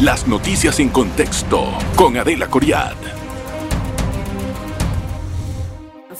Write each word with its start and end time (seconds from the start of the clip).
Las 0.00 0.26
noticias 0.26 0.80
en 0.80 0.88
contexto 0.88 1.68
con 1.94 2.16
Adela 2.16 2.48
Coriad. 2.48 2.96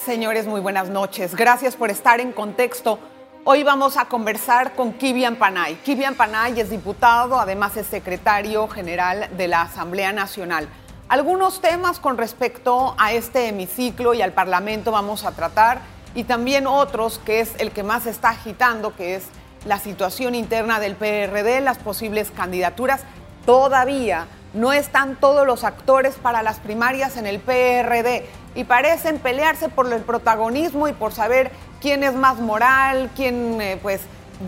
Señores, 0.05 0.47
muy 0.47 0.61
buenas 0.61 0.91
noches. 0.91 1.35
Gracias 1.35 1.77
por 1.77 1.91
estar 1.91 2.21
en 2.21 2.33
contexto. 2.33 2.99
Hoy 3.45 3.63
vamos 3.63 3.97
a 3.97 4.05
conversar 4.05 4.75
con 4.75 4.93
Kivian 4.93 5.37
Panay. 5.37 5.77
Kivian 5.77 6.15
Panay 6.15 6.61
es 6.61 6.69
diputado, 6.69 7.40
además 7.40 7.74
es 7.79 7.87
secretario 7.87 8.69
general 8.69 9.31
de 9.38 9.49
la 9.49 9.63
Asamblea 9.63 10.13
Nacional. 10.13 10.69
Algunos 11.09 11.63
temas 11.63 11.99
con 11.99 12.19
respecto 12.19 12.95
a 12.99 13.13
este 13.13 13.49
hemiciclo 13.49 14.13
y 14.13 14.21
al 14.21 14.33
Parlamento 14.33 14.93
vamos 14.93 15.25
a 15.25 15.33
tratar 15.33 15.81
y 16.15 16.25
también 16.25 16.66
otros 16.66 17.19
que 17.19 17.41
es 17.41 17.55
el 17.59 17.70
que 17.70 17.83
más 17.83 18.05
está 18.07 18.29
agitando, 18.29 18.95
que 18.95 19.16
es 19.16 19.25
la 19.65 19.79
situación 19.79 20.34
interna 20.34 20.80
del 20.80 20.97
PRD, 20.97 21.60
las 21.60 21.79
posibles 21.79 22.30
candidaturas. 22.30 23.02
Todavía 23.46 24.27
no 24.55 24.73
están 24.73 25.16
todos 25.16 25.46
los 25.46 25.64
actores 25.64 26.16
para 26.16 26.42
las 26.42 26.59
primarias 26.59 27.16
en 27.16 27.27
el 27.27 27.38
PRD 27.38 28.27
y 28.55 28.64
parecen 28.64 29.19
pelearse 29.19 29.69
por 29.69 29.92
el 29.92 30.02
protagonismo 30.02 30.88
y 30.88 30.92
por 30.92 31.12
saber 31.12 31.50
quién 31.80 32.02
es 32.02 32.14
más 32.14 32.38
moral, 32.38 33.10
quién 33.14 33.60
eh, 33.60 33.78
pues 33.80 34.00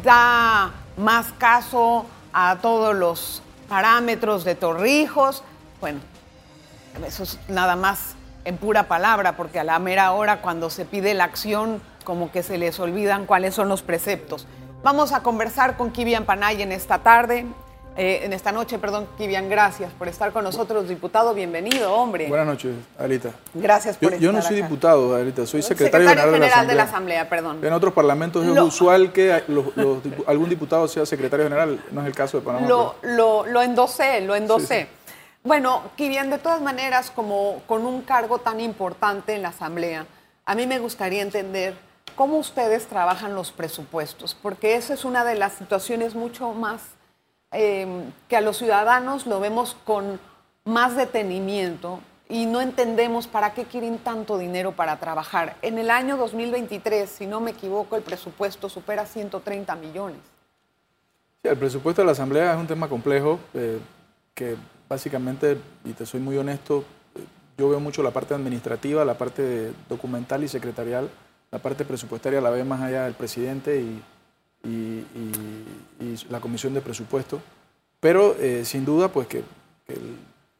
da 0.02 0.72
más 0.96 1.26
caso 1.38 2.06
a 2.32 2.56
todos 2.60 2.94
los 2.94 3.42
parámetros 3.68 4.44
de 4.44 4.54
Torrijos. 4.54 5.44
Bueno, 5.80 6.00
eso 7.06 7.22
es 7.22 7.38
nada 7.48 7.76
más 7.76 8.16
en 8.44 8.56
pura 8.56 8.88
palabra, 8.88 9.36
porque 9.36 9.60
a 9.60 9.64
la 9.64 9.78
mera 9.78 10.12
hora 10.12 10.42
cuando 10.42 10.68
se 10.68 10.84
pide 10.84 11.14
la 11.14 11.24
acción, 11.24 11.80
como 12.04 12.32
que 12.32 12.42
se 12.42 12.58
les 12.58 12.80
olvidan 12.80 13.26
cuáles 13.26 13.54
son 13.54 13.68
los 13.68 13.82
preceptos. 13.82 14.46
Vamos 14.82 15.12
a 15.12 15.22
conversar 15.22 15.76
con 15.76 15.92
Kivian 15.92 16.24
Panay 16.24 16.60
en 16.60 16.72
esta 16.72 16.98
tarde. 16.98 17.46
Eh, 17.96 18.22
en 18.24 18.32
esta 18.32 18.50
noche, 18.50 18.78
perdón, 18.78 19.06
Kivian, 19.16 19.48
gracias 19.48 19.92
por 19.92 20.08
estar 20.08 20.32
con 20.32 20.42
nosotros, 20.42 20.88
diputado. 20.88 21.34
Bienvenido, 21.34 21.94
hombre. 21.94 22.26
Buenas 22.26 22.48
noches, 22.48 22.74
Adelita. 22.98 23.30
Gracias 23.54 23.96
por 23.96 24.08
yo, 24.10 24.14
estar 24.16 24.20
Yo 24.20 24.32
no 24.32 24.42
soy 24.42 24.56
diputado, 24.56 25.14
Adelita, 25.14 25.46
soy 25.46 25.62
secretario, 25.62 26.08
secretario 26.08 26.32
general, 26.32 26.66
de, 26.66 26.74
la 26.74 26.82
Asamblea, 26.82 27.28
perdón. 27.28 27.64
En 27.64 27.72
otros 27.72 27.92
parlamentos 27.92 28.44
es 28.44 28.60
usual 28.60 29.12
que 29.12 29.32
algún 30.26 30.48
diputado 30.48 30.88
sea 30.88 31.06
secretario 31.06 31.44
general, 31.44 31.80
no 31.92 32.00
es 32.00 32.06
el 32.08 32.14
caso 32.14 32.38
de 32.38 32.44
Panamá. 32.44 32.66
Lo, 32.66 32.96
lo, 33.02 33.46
lo 33.46 33.62
endosé, 33.62 34.22
lo 34.22 34.34
endosé. 34.34 34.88
Bueno, 35.44 35.82
Kivian, 35.96 36.28
de 36.28 36.38
todas 36.38 36.60
maneras, 36.60 37.12
como 37.12 37.62
con 37.68 37.86
un 37.86 38.02
cargo 38.02 38.38
tan 38.38 38.58
importante 38.58 39.34
en 39.34 39.42
la 39.42 39.50
Asamblea, 39.50 40.06
a 40.44 40.54
mí 40.56 40.66
me 40.66 40.80
gustaría 40.80 41.22
entender 41.22 41.74
cómo 42.14 42.38
ustedes 42.38 42.86
trabajan 42.86 43.34
los 43.34 43.52
presupuestos, 43.52 44.36
porque 44.40 44.76
esa 44.76 44.94
es 44.94 45.04
una 45.04 45.24
de 45.24 45.34
las 45.34 45.54
situaciones 45.54 46.14
mucho 46.14 46.52
más 46.52 46.80
eh, 47.52 47.86
que 48.28 48.36
a 48.36 48.40
los 48.40 48.56
ciudadanos 48.56 49.26
lo 49.26 49.38
vemos 49.38 49.76
con 49.84 50.18
más 50.64 50.96
detenimiento 50.96 52.00
y 52.28 52.46
no 52.46 52.62
entendemos 52.62 53.26
para 53.26 53.52
qué 53.52 53.64
quieren 53.64 53.98
tanto 53.98 54.38
dinero 54.38 54.72
para 54.72 54.98
trabajar. 54.98 55.56
En 55.60 55.78
el 55.78 55.90
año 55.90 56.16
2023, 56.16 57.10
si 57.10 57.26
no 57.26 57.40
me 57.40 57.50
equivoco, 57.50 57.94
el 57.96 58.02
presupuesto 58.02 58.70
supera 58.70 59.04
130 59.04 59.76
millones. 59.76 60.20
El 61.42 61.58
presupuesto 61.58 62.00
de 62.00 62.06
la 62.06 62.12
Asamblea 62.12 62.52
es 62.52 62.58
un 62.58 62.66
tema 62.66 62.88
complejo 62.88 63.38
eh, 63.52 63.78
que 64.34 64.56
básicamente, 64.88 65.58
y 65.84 65.92
te 65.92 66.06
soy 66.06 66.20
muy 66.20 66.38
honesto, 66.38 66.84
yo 67.58 67.68
veo 67.68 67.80
mucho 67.80 68.02
la 68.02 68.12
parte 68.12 68.32
administrativa, 68.32 69.04
la 69.04 69.18
parte 69.18 69.72
documental 69.88 70.42
y 70.42 70.48
secretarial, 70.48 71.10
la 71.52 71.58
parte 71.58 71.84
presupuestaria 71.84 72.40
la 72.40 72.50
ve 72.50 72.64
más 72.64 72.80
allá 72.80 73.04
del 73.04 73.14
presidente 73.14 73.80
y, 73.80 74.02
la 76.30 76.40
comisión 76.40 76.72
de 76.72 76.80
presupuesto, 76.80 77.40
pero 78.00 78.34
eh, 78.38 78.64
sin 78.64 78.84
duda 78.84 79.08
pues 79.08 79.26
que, 79.26 79.42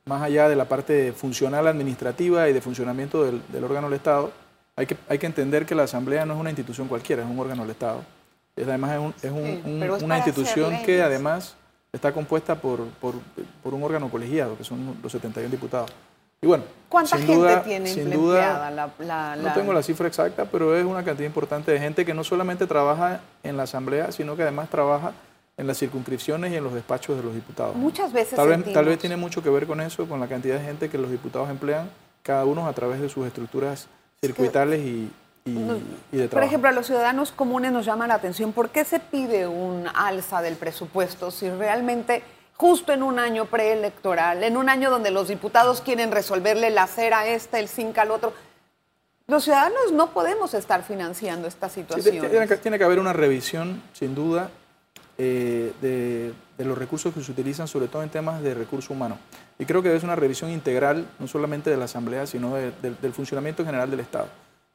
más 0.05 0.23
allá 0.23 0.49
de 0.49 0.57
la 0.57 0.67
parte 0.67 1.13
funcional 1.13 1.67
administrativa 1.67 2.49
y 2.49 2.53
de 2.53 2.61
funcionamiento 2.61 3.25
del, 3.25 3.65
órgano 3.65 3.89
del 3.89 3.97
Estado, 3.97 4.33
hay 4.77 4.87
que, 4.87 4.97
hay 5.09 5.19
que 5.19 5.27
entender 5.27 5.65
que 5.65 5.75
la 5.75 5.85
Asamblea 5.85 6.27
no 6.27 6.35
es 6.35 6.41
una 6.41 6.51
institución 6.51 6.89
cualquiera, 6.89 7.23
es 7.23 7.29
un 7.29 7.39
órgano 7.39 7.63
del 7.63 7.71
Estado. 7.71 8.05
Es, 8.57 8.67
además 8.67 9.15
es, 9.23 9.31
una 10.03 10.17
institución 10.17 10.83
que 10.85 11.03
además 11.03 11.55
está 11.93 12.13
compuesta 12.13 12.57
por, 12.57 12.87
por, 13.01 13.15
un 13.65 13.83
órgano 13.83 14.11
colegiado, 14.11 14.59
que 14.59 14.65
son 14.65 14.97
los 15.03 15.13
71 15.13 15.51
diputados. 15.51 15.91
Y 16.43 16.47
bueno, 16.49 16.65
¿Cuánta 16.89 17.17
gente 17.17 17.57
tiene 17.65 17.87
sin 17.89 18.11
duda, 18.11 18.71
la, 18.71 19.37
No 19.37 19.55
tengo 19.55 19.73
la 19.73 19.83
cifra 19.83 20.09
exacta, 20.09 20.45
pero 20.45 20.77
es 20.77 20.85
una 20.85 21.05
cantidad 21.05 21.27
importante 21.27 21.71
de 21.71 21.79
gente 21.79 22.05
que 22.05 22.13
no 22.13 22.25
solamente 22.25 22.67
trabaja 22.67 23.21
en 23.45 23.57
la 23.57 23.63
Asamblea, 23.63 24.11
sino 24.11 24.37
que 24.37 24.43
además 24.43 24.69
trabaja 24.69 25.13
en 25.57 25.67
las 25.69 25.79
circunscripciones 25.79 26.53
y 26.53 26.57
en 26.57 26.65
los 26.65 26.75
despachos 26.75 27.17
de 27.17 27.23
los 27.23 27.35
diputados. 27.35 27.77
Muchas 27.77 28.13
veces 28.13 28.35
tal 28.35 28.49
vez, 28.49 28.73
tal 28.73 28.85
vez 28.87 28.99
tiene 28.99 29.17
mucho 29.17 29.43
que 29.43 29.51
ver 29.51 29.67
con 29.69 29.81
eso, 29.81 30.09
con 30.09 30.19
la 30.19 30.27
cantidad 30.27 30.59
de 30.59 30.65
gente 30.65 30.91
que 30.91 30.99
los 30.99 31.11
diputados 31.11 31.49
emplean, 31.49 31.89
cada 32.25 32.45
uno 32.45 32.67
a 32.67 32.73
través 32.73 33.01
de 33.01 33.09
sus 33.09 33.25
estructuras 33.25 33.87
circuitales 34.21 34.81
y, 34.81 35.11
por 36.31 36.43
ejemplo, 36.43 36.69
a 36.69 36.73
los 36.73 36.87
ciudadanos 36.87 37.33
comunes 37.33 37.73
nos 37.73 37.87
llama 37.87 38.07
la 38.07 38.15
atención, 38.15 38.53
¿por 38.53 38.71
qué 38.71 38.85
se 38.85 38.99
pide 39.01 39.47
un 39.47 39.87
alza 39.95 40.43
del 40.43 40.57
presupuesto 40.57 41.31
si 41.31 41.49
realmente 41.51 42.23
justo 42.63 42.93
en 42.93 43.03
un 43.03 43.19
año 43.19 43.47
preelectoral, 43.47 44.45
en 44.45 44.57
un 44.57 44.69
año 44.69 44.89
donde 44.89 45.11
los 45.11 45.27
diputados 45.27 45.81
quieren 45.81 46.13
resolverle 46.13 46.71
la 46.71 46.87
cera 46.87 47.19
a 47.19 47.27
este, 47.27 47.59
el 47.59 47.67
zinc 47.67 47.99
al 47.99 48.13
otro, 48.13 48.33
los 49.27 49.43
ciudadanos 49.43 49.91
no 49.93 50.11
podemos 50.11 50.55
estar 50.55 50.85
financiando 50.85 51.49
esta 51.49 51.69
situación. 51.69 52.25
tiene, 52.63 52.79
que 52.79 52.85
haber 52.85 53.01
una 53.01 53.13
revisión, 53.13 53.83
sin 53.93 54.15
duda, 54.15 54.49
eh, 55.19 55.73
de, 55.83 56.33
los 56.65 56.79
recursos 56.79 57.13
que 57.13 57.21
se 57.21 57.33
utilizan, 57.33 57.67
sobre 57.67 57.89
todo 57.89 58.05
en 58.05 58.11
temas 58.11 58.41
de 58.41 58.55
recursos 58.55 58.91
humanos. 58.91 59.19
Y 59.59 59.65
creo 59.65 59.83
que 59.83 59.93
es 59.97 60.05
una 60.05 60.15
revisión 60.15 60.49
integral, 60.49 61.05
no 61.19 61.27
solamente 61.27 61.69
de 61.69 61.77
la 61.77 61.87
Asamblea, 61.87 62.29
sino 62.29 62.55
del 62.55 63.13
funcionamiento 63.13 63.65
general 63.65 63.91
del 63.91 63.99
Estado. 63.99 64.29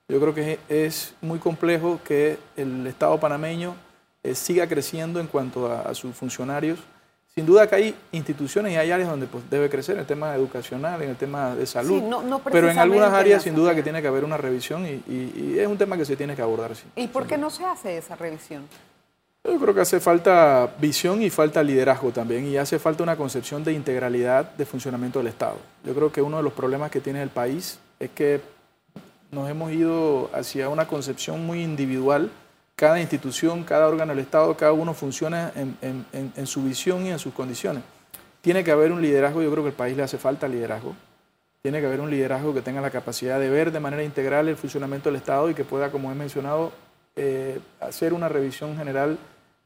Yo 0.09 0.19
creo 0.19 0.33
que 0.33 0.59
es 0.67 1.15
muy 1.21 1.39
complejo 1.39 2.01
que 2.03 2.37
el 2.57 2.85
Estado 2.85 3.17
panameño 3.17 3.75
eh, 4.23 4.35
siga 4.35 4.67
creciendo 4.67 5.21
en 5.21 5.27
cuanto 5.27 5.71
a, 5.71 5.93
sus 5.93 6.13
funcionarios. 6.13 6.79
Sin 7.37 7.45
duda 7.45 7.67
que 7.67 7.75
hay 7.75 7.95
instituciones 8.13 8.73
y 8.73 8.77
hay 8.77 8.89
áreas 8.89 9.11
donde 9.11 9.27
pues, 9.27 9.47
debe 9.47 9.69
crecer, 9.69 9.93
en 9.93 9.99
el 9.99 10.07
tema 10.07 10.33
educacional, 10.33 10.99
en 11.03 11.11
el 11.11 11.15
tema 11.17 11.53
de 11.53 11.67
salud. 11.67 12.01
pero 12.51 12.67
en 12.67 12.79
algunas 12.79 13.13
áreas 13.13 13.43
sin 13.43 13.53
duda 13.53 13.75
que 13.75 13.83
tiene 13.83 14.01
que 14.01 14.07
haber 14.07 14.23
una 14.25 14.37
revisión 14.37 14.87
y, 14.87 15.55
es 15.55 15.67
un 15.67 15.77
tema 15.77 15.95
que 15.95 16.03
se 16.03 16.15
tiene 16.15 16.35
que 16.35 16.41
abordar. 16.41 16.71
¿Y 16.95 17.05
por 17.05 17.27
qué 17.27 17.37
no 17.37 17.51
se 17.51 17.63
hace 17.63 17.95
esa 17.95 18.15
revisión? 18.15 18.63
Yo 19.43 19.59
creo 19.59 19.71
que 19.75 19.81
hace 19.81 19.99
falta 19.99 20.67
visión 20.79 21.21
y 21.21 21.29
falta 21.29 21.61
liderazgo 21.61 22.09
también 22.09 22.47
y 22.47 22.57
hace 22.57 22.79
falta 22.79 23.03
una 23.03 23.15
concepción 23.15 23.63
de 23.63 23.71
integralidad 23.71 24.53
de 24.55 24.65
funcionamiento 24.65 25.19
del 25.19 25.27
Estado. 25.27 25.57
Yo 25.85 25.93
creo 25.93 26.11
que 26.11 26.23
uno 26.23 26.37
de 26.37 26.43
los 26.43 26.53
problemas 26.53 26.89
que 26.89 27.01
tiene 27.01 27.21
el 27.21 27.29
país 27.29 27.77
es 27.99 28.09
que 28.09 28.41
nos 29.29 29.47
hemos 29.47 29.71
ido 29.71 30.31
hacia 30.33 30.69
una 30.69 30.87
concepción 30.87 31.45
muy 31.45 31.61
individual. 31.61 32.31
Cada 32.77 33.01
institución, 33.01 33.63
cada 33.63 33.87
órgano 33.87 34.13
del 34.13 34.23
Estado, 34.23 34.55
cada 34.55 34.71
uno 34.71 34.93
funciona 34.93 35.51
en, 35.55 36.45
su 36.45 36.61
visión 36.61 37.07
y 37.07 37.09
en 37.09 37.17
sus 37.17 37.33
condiciones. 37.33 37.81
Tiene 38.39 38.63
que 38.63 38.69
haber 38.69 38.91
un 38.91 39.01
liderazgo, 39.01 39.41
yo 39.41 39.49
creo 39.49 39.63
que 39.63 39.69
al 39.69 39.75
país 39.75 39.97
le 39.97 40.03
hace 40.03 40.19
falta 40.19 40.47
liderazgo. 40.47 40.95
Tiene 41.63 41.79
que 41.79 41.87
haber 41.87 42.01
un 42.01 42.11
liderazgo 42.11 42.53
que 42.53 42.61
tenga 42.61 42.79
la 42.79 42.91
capacidad 42.91 43.39
de 43.39 43.49
ver 43.49 43.71
de 43.71 43.79
manera 43.79 44.03
integral 44.03 44.47
el 44.47 44.57
funcionamiento 44.57 45.09
del 45.09 45.15
Estado 45.15 45.49
y 45.49 45.55
que 45.55 45.63
pueda, 45.63 45.89
como 45.89 46.11
he 46.11 46.13
mencionado, 46.13 46.71
eh, 47.15 47.59
hacer 47.79 48.13
una 48.13 48.29
revisión 48.29 48.77
general 48.77 49.17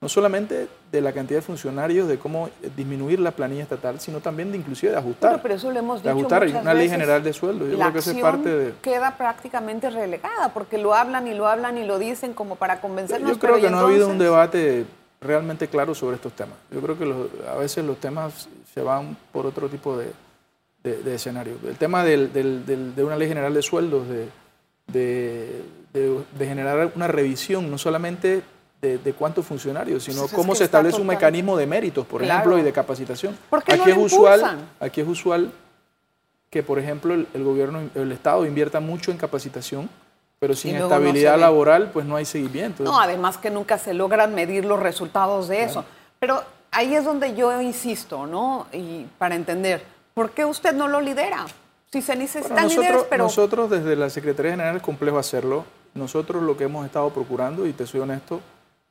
no 0.01 0.09
solamente 0.09 0.67
de 0.91 0.99
la 0.99 1.13
cantidad 1.13 1.37
de 1.37 1.43
funcionarios, 1.43 2.07
de 2.07 2.17
cómo 2.17 2.49
disminuir 2.75 3.19
la 3.19 3.29
planilla 3.29 3.61
estatal, 3.61 3.99
sino 3.99 4.19
también 4.19 4.51
de 4.51 4.57
inclusive 4.57 4.91
de 4.91 4.97
ajustar. 4.97 5.39
pero 5.43 5.53
eso 5.53 5.69
lo 5.69 5.77
hemos 5.77 6.01
dicho 6.01 6.11
de 6.11 6.19
ajustar 6.19 6.47
una 6.47 6.73
ley 6.73 6.89
general 6.89 7.23
de 7.23 7.31
sueldo. 7.31 7.67
Yo 7.67 7.77
creo 7.77 7.93
que 7.93 7.99
eso 7.99 8.11
es 8.11 8.17
parte 8.19 8.49
de... 8.49 8.73
queda 8.81 9.15
prácticamente 9.15 9.91
relegada, 9.91 10.51
porque 10.55 10.79
lo 10.79 10.95
hablan 10.95 11.27
y 11.27 11.35
lo 11.35 11.45
hablan 11.45 11.77
y 11.77 11.85
lo 11.85 11.99
dicen 11.99 12.33
como 12.33 12.55
para 12.55 12.81
convencernos. 12.81 13.29
Yo 13.29 13.37
creo 13.37 13.61
que 13.61 13.69
no 13.69 13.77
ha 13.77 13.81
habido 13.81 14.07
un 14.07 14.17
debate 14.17 14.85
realmente 15.21 15.67
claro 15.67 15.93
sobre 15.93 16.15
estos 16.15 16.33
temas. 16.33 16.55
Yo 16.71 16.81
creo 16.81 16.97
que 16.97 17.47
a 17.47 17.55
veces 17.57 17.85
los 17.85 17.99
temas 17.99 18.49
se 18.73 18.81
van 18.81 19.15
por 19.31 19.45
otro 19.45 19.69
tipo 19.69 19.95
de, 19.95 20.11
de, 20.81 21.13
escenario. 21.13 21.57
El 21.63 21.75
tema 21.75 22.03
del, 22.03 22.33
de 22.33 23.03
una 23.03 23.15
ley 23.17 23.27
general 23.27 23.53
de 23.53 23.61
sueldos, 23.61 24.07
de, 24.87 25.61
de 25.93 26.45
generar 26.47 26.91
una 26.95 27.07
revisión, 27.07 27.69
no 27.69 27.77
solamente 27.77 28.41
de, 28.81 29.13
cuántos 29.13 29.45
funcionarios, 29.45 30.03
sino 30.03 30.27
cómo 30.27 30.55
se 30.55 30.63
establece 30.63 30.99
un 30.99 31.07
mecanismo 31.07 31.55
de 31.55 31.67
méritos, 31.67 32.05
por 32.05 32.23
ejemplo, 32.23 32.57
y 32.57 32.63
de 32.63 32.73
capacitación. 32.73 33.37
aquí, 33.51 33.91
es 33.91 33.97
usual, 33.97 34.57
aquí 34.79 35.01
es 35.01 35.07
usual 35.07 35.51
que, 36.49 36.63
por 36.63 36.79
ejemplo, 36.79 37.13
el, 37.13 37.43
gobierno, 37.43 37.81
el 37.95 38.11
Estado 38.11 38.45
invierta 38.45 38.79
mucho 38.79 39.11
en 39.11 39.17
capacitación, 39.17 39.89
pero 40.39 40.55
sin 40.55 40.75
estabilidad 40.75 41.39
laboral, 41.39 41.91
pues 41.93 42.05
no 42.05 42.15
hay 42.15 42.25
seguimiento. 42.25 42.83
No, 42.83 42.99
además 42.99 43.37
que 43.37 43.51
nunca 43.51 43.77
se 43.77 43.93
logran 43.93 44.33
medir 44.33 44.65
los 44.65 44.79
resultados 44.79 45.47
de 45.47 45.63
eso. 45.63 45.85
Pero 46.19 46.43
ahí 46.71 46.95
es 46.95 47.05
donde 47.05 47.35
yo 47.35 47.61
insisto, 47.61 48.25
¿no? 48.25 48.65
Y 48.73 49.05
para 49.19 49.35
entender, 49.35 49.83
¿por 50.15 50.31
qué 50.31 50.43
usted 50.43 50.73
no 50.73 50.87
lo 50.87 50.99
lidera? 50.99 51.45
Si 51.91 52.01
se 52.01 52.15
necesitan 52.15 52.63
nosotros, 52.63 53.05
pero... 53.09 53.25
Nosotros 53.25 53.69
desde 53.69 53.95
la 53.95 54.09
Secretaría 54.09 54.51
General 54.51 54.75
es 54.75 54.81
complejo 54.81 55.19
hacerlo. 55.19 55.65
Nosotros 55.93 56.41
lo 56.41 56.57
que 56.57 56.63
hemos 56.63 56.85
estado 56.85 57.09
procurando, 57.11 57.67
y 57.67 57.73
te 57.73 57.85
soy 57.85 57.99
honesto, 57.99 58.41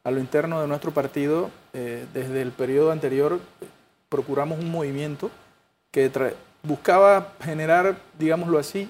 a 0.04 0.10
lo 0.10 0.20
interno 0.20 0.60
de 0.60 0.68
nuestro 0.68 0.92
partido, 0.92 1.50
eh, 1.72 2.06
desde 2.12 2.42
el 2.42 2.52
periodo 2.52 2.90
anterior 2.90 3.38
procuramos 4.08 4.58
un 4.58 4.70
movimiento 4.70 5.30
que 5.90 6.10
buscaba 6.62 7.32
generar, 7.40 7.96
digámoslo 8.18 8.58
así, 8.58 8.88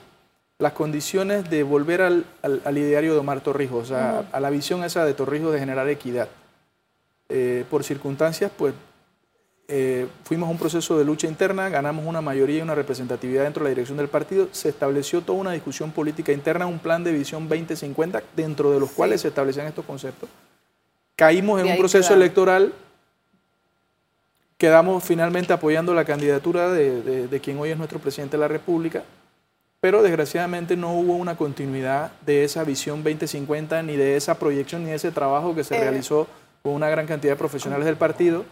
las 0.58 0.72
condiciones 0.72 1.48
de 1.48 1.62
volver 1.62 2.02
al, 2.02 2.24
ideario 2.76 3.14
de 3.14 3.20
Omar 3.20 3.40
Torrijos, 3.40 3.92
a 3.92 4.40
la 4.40 4.50
visión 4.50 4.84
esa 4.84 5.04
de 5.04 5.14
Torrijos 5.14 5.52
de 5.52 5.58
generar 5.58 5.88
equidad. 5.88 6.28
Eh, 7.32 7.64
por 7.70 7.84
circunstancias, 7.84 8.50
pues 8.58 8.74
eh, 9.68 10.08
fuimos 10.24 10.48
a 10.48 10.50
un 10.50 10.58
proceso 10.58 10.98
de 10.98 11.04
lucha 11.04 11.28
interna, 11.28 11.68
ganamos 11.68 12.04
una 12.04 12.20
mayoría 12.20 12.58
y 12.58 12.62
una 12.62 12.74
representatividad 12.74 13.44
dentro 13.44 13.62
de 13.62 13.70
la 13.70 13.74
dirección 13.74 13.98
del 13.98 14.08
partido, 14.08 14.48
se 14.50 14.68
estableció 14.68 15.22
toda 15.22 15.38
una 15.38 15.52
discusión 15.52 15.92
política 15.92 16.32
interna, 16.32 16.66
un 16.66 16.80
plan 16.80 17.04
de 17.04 17.12
visión 17.12 17.48
2050, 17.48 18.20
dentro 18.34 18.72
de 18.72 18.80
los 18.80 18.90
cuales 18.90 19.20
se 19.20 19.28
establecían 19.28 19.68
estos 19.68 19.84
conceptos. 19.84 20.28
Caímos 21.20 21.60
en 21.60 21.66
un 21.66 21.76
proceso 21.76 22.14
electoral, 22.14 22.72
quedamos 24.56 25.04
finalmente 25.04 25.52
apoyando 25.52 25.92
la 25.92 26.06
candidatura 26.06 26.70
de 26.70 27.40
quien 27.42 27.58
hoy 27.58 27.68
es 27.68 27.76
nuestro 27.76 27.98
presidente 27.98 28.38
de 28.38 28.40
la 28.40 28.48
República, 28.48 29.02
pero 29.80 30.02
desgraciadamente 30.02 30.78
no 30.78 30.94
hubo 30.94 31.16
una 31.16 31.36
continuidad 31.36 32.12
de 32.24 32.44
esa 32.44 32.64
visión 32.64 33.04
2050, 33.04 33.82
ni 33.82 33.98
de 33.98 34.16
esa 34.16 34.38
proyección, 34.38 34.84
ni 34.84 34.88
de 34.88 34.96
ese 34.96 35.10
trabajo 35.10 35.54
que 35.54 35.62
se 35.62 35.76
eh. 35.76 35.80
realizó 35.80 36.26
con 36.62 36.72
una 36.72 36.88
gran 36.88 37.06
cantidad 37.06 37.34
de 37.34 37.36
profesionales 37.36 37.84
del 37.84 37.96
partido. 37.96 38.46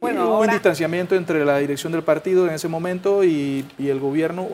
Bueno, 0.00 0.26
hubo 0.26 0.40
un 0.40 0.48
distanciamiento 0.48 1.16
entre 1.16 1.44
la 1.44 1.58
dirección 1.58 1.92
del 1.92 2.02
partido 2.02 2.46
en 2.48 2.54
ese 2.54 2.68
momento 2.68 3.24
y, 3.24 3.66
el 3.78 4.00
gobierno, 4.00 4.48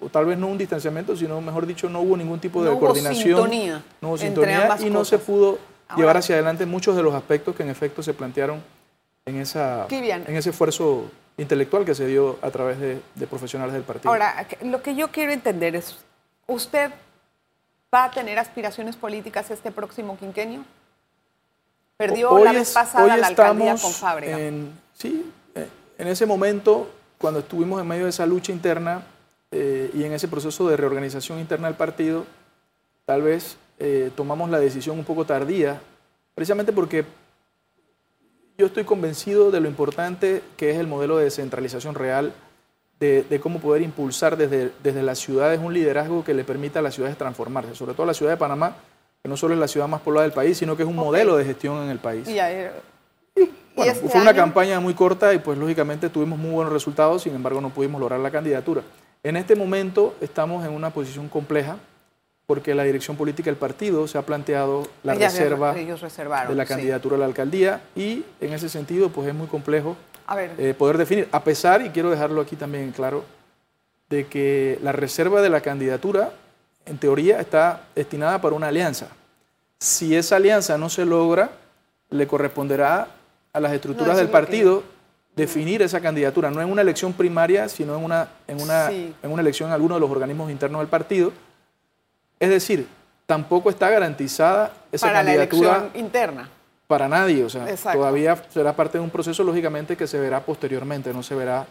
o, 0.00 0.08
tal 0.08 0.26
vez 0.26 0.38
no 0.38 0.46
un 0.46 0.56
distanciamiento, 0.56 1.16
sino 1.16 1.40
mejor 1.40 1.66
dicho, 1.66 1.88
no 1.88 2.00
hubo 2.00 2.16
ningún 2.16 2.38
tipo 2.38 2.62
de 2.62 2.70
no 2.70 2.78
coordinación. 2.78 3.40
Hubo 3.40 3.42
sintonía 3.48 3.82
no 4.00 4.08
hubo 4.10 4.18
sintonía 4.18 4.76
y 4.80 4.88
no 4.88 5.04
se 5.04 5.18
pudo 5.18 5.58
llevar 5.96 6.16
hacia 6.16 6.34
adelante 6.34 6.66
muchos 6.66 6.96
de 6.96 7.02
los 7.02 7.14
aspectos 7.14 7.54
que 7.54 7.62
en 7.62 7.70
efecto 7.70 8.02
se 8.02 8.14
plantearon 8.14 8.62
en, 9.24 9.36
esa, 9.36 9.86
en 9.88 10.36
ese 10.36 10.50
esfuerzo 10.50 11.10
intelectual 11.36 11.84
que 11.84 11.94
se 11.94 12.06
dio 12.06 12.38
a 12.42 12.50
través 12.50 12.78
de, 12.78 13.26
profesionales 13.26 13.72
del 13.72 13.82
partido. 13.82 14.10
Ahora, 14.10 14.46
lo 14.62 14.82
que 14.82 14.94
yo 14.94 15.08
quiero 15.08 15.32
entender 15.32 15.76
es, 15.76 15.96
¿usted 16.46 16.90
va 17.94 18.04
a 18.04 18.10
tener 18.10 18.38
aspiraciones 18.38 18.96
políticas 18.96 19.50
este 19.50 19.70
próximo 19.70 20.16
quinquenio? 20.18 20.64
Perdió 21.96 22.42
la 22.42 22.52
vez 22.52 22.72
pasada 22.72 23.16
la 23.16 23.28
alcaldía 23.28 23.76
con 23.76 23.92
Fábrega. 23.92 24.36
sí, 24.94 25.30
eh, 25.54 25.68
en 25.98 26.08
ese 26.08 26.26
momento, 26.26 26.90
cuando 27.18 27.40
estuvimos 27.40 27.80
en 27.80 27.86
medio 27.86 28.04
de 28.04 28.10
esa 28.10 28.26
lucha 28.26 28.50
interna 28.50 29.02
eh, 29.50 29.90
y 29.94 30.04
en 30.04 30.12
ese 30.12 30.26
proceso 30.26 30.68
de 30.68 30.76
reorganización 30.76 31.38
interna 31.38 31.68
del 31.68 31.76
partido, 31.76 32.26
tal 33.04 33.22
vez 33.22 33.56
eh, 33.84 34.12
tomamos 34.14 34.48
la 34.48 34.60
decisión 34.60 34.96
un 34.96 35.04
poco 35.04 35.24
tardía, 35.24 35.80
precisamente 36.36 36.72
porque 36.72 37.04
yo 38.56 38.66
estoy 38.66 38.84
convencido 38.84 39.50
de 39.50 39.60
lo 39.60 39.66
importante 39.66 40.40
que 40.56 40.70
es 40.70 40.78
el 40.78 40.86
modelo 40.86 41.16
de 41.16 41.24
descentralización 41.24 41.96
real, 41.96 42.32
de, 43.00 43.40
cómo 43.42 43.58
poder 43.58 43.82
impulsar 43.82 44.36
desde, 44.36 44.70
desde 44.84 45.02
las 45.02 45.18
ciudades 45.18 45.58
un 45.60 45.74
liderazgo 45.74 46.22
que 46.22 46.32
le 46.32 46.44
permita 46.44 46.78
a 46.78 46.82
las 46.82 46.94
ciudades 46.94 47.18
transformarse, 47.18 47.74
sobre 47.74 47.94
todo 47.94 48.06
la 48.06 48.14
ciudad 48.14 48.30
de 48.30 48.36
Panamá, 48.36 48.76
que 49.20 49.28
no 49.28 49.36
solo 49.36 49.54
es 49.54 49.58
la 49.58 49.66
ciudad 49.66 49.88
más 49.88 50.00
poblada 50.00 50.22
del 50.22 50.32
país, 50.32 50.56
sino 50.56 50.76
que 50.76 50.84
es 50.84 50.88
un 50.88 50.94
modelo 50.94 51.36
de 51.36 51.44
gestión 51.44 51.82
en 51.82 51.90
el 51.90 51.98
país. 51.98 52.28
Y, 52.28 52.38
bueno, 53.74 53.90
este 53.90 54.08
fue 54.08 54.20
una 54.20 54.32
campaña 54.32 54.78
muy 54.78 54.94
corta 54.94 55.34
y 55.34 55.40
pues 55.40 55.58
lógicamente 55.58 56.08
tuvimos 56.08 56.38
muy 56.38 56.52
buenos 56.52 56.72
resultados, 56.72 57.22
sin 57.22 57.34
embargo 57.34 57.60
no 57.60 57.70
pudimos 57.70 58.00
lograr 58.00 58.20
la 58.20 58.30
candidatura. 58.30 58.82
En 59.24 59.36
este 59.36 59.56
momento 59.56 60.14
estamos 60.20 60.64
en 60.64 60.72
una 60.72 60.90
posición 60.90 61.28
compleja 61.28 61.78
porque 62.52 62.74
la 62.74 62.82
dirección 62.82 63.16
política 63.16 63.46
del 63.46 63.56
partido 63.56 64.06
se 64.06 64.18
ha 64.18 64.26
planteado 64.26 64.86
la 65.04 65.14
reserva 65.14 65.72
de 65.74 66.54
la 66.54 66.66
candidatura 66.66 67.16
a 67.16 67.18
la 67.18 67.24
alcaldía 67.24 67.80
y 67.96 68.26
en 68.42 68.52
ese 68.52 68.68
sentido 68.68 69.08
pues 69.08 69.26
es 69.26 69.34
muy 69.34 69.46
complejo 69.46 69.96
eh, 70.58 70.74
poder 70.76 70.98
definir, 70.98 71.30
a 71.32 71.42
pesar, 71.42 71.80
y 71.80 71.88
quiero 71.88 72.10
dejarlo 72.10 72.42
aquí 72.42 72.54
también 72.54 72.92
claro, 72.92 73.24
de 74.10 74.26
que 74.26 74.78
la 74.82 74.92
reserva 74.92 75.40
de 75.40 75.48
la 75.48 75.62
candidatura 75.62 76.34
en 76.84 76.98
teoría 76.98 77.40
está 77.40 77.84
destinada 77.94 78.38
para 78.42 78.54
una 78.54 78.68
alianza. 78.68 79.06
Si 79.78 80.14
esa 80.14 80.36
alianza 80.36 80.76
no 80.76 80.90
se 80.90 81.06
logra, 81.06 81.52
le 82.10 82.26
corresponderá 82.26 83.08
a 83.50 83.60
las 83.60 83.72
estructuras 83.72 84.18
del 84.18 84.28
partido 84.28 84.82
definir 85.34 85.80
esa 85.80 86.02
candidatura, 86.02 86.50
no 86.50 86.60
en 86.60 86.70
una 86.70 86.82
elección 86.82 87.14
primaria, 87.14 87.70
sino 87.70 87.96
en 87.96 88.04
una, 88.04 88.28
en 88.46 88.60
una, 88.60 88.90
en 88.90 89.14
una 89.22 89.40
elección 89.40 89.70
en 89.70 89.72
alguno 89.72 89.94
de 89.94 90.02
los 90.02 90.10
organismos 90.10 90.50
internos 90.50 90.82
del 90.82 90.88
partido 90.88 91.32
es 92.42 92.50
decir, 92.50 92.88
tampoco 93.24 93.70
está 93.70 93.88
garantizada 93.88 94.72
esa 94.90 95.06
para 95.06 95.20
candidatura. 95.20 95.68
la 95.68 95.76
elección 95.78 96.04
interna. 96.04 96.48
Para 96.88 97.08
nadie, 97.08 97.44
o 97.44 97.48
sea, 97.48 97.72
todavía 97.92 98.36
será 98.52 98.74
parte 98.74 98.98
de 98.98 99.04
un 99.04 99.10
proceso, 99.10 99.44
lógicamente, 99.44 99.96
que 99.96 100.08
se 100.08 100.18
verá 100.18 100.40
posteriormente, 100.40 101.14
no 101.14 101.22
se 101.22 101.36
verá 101.36 101.64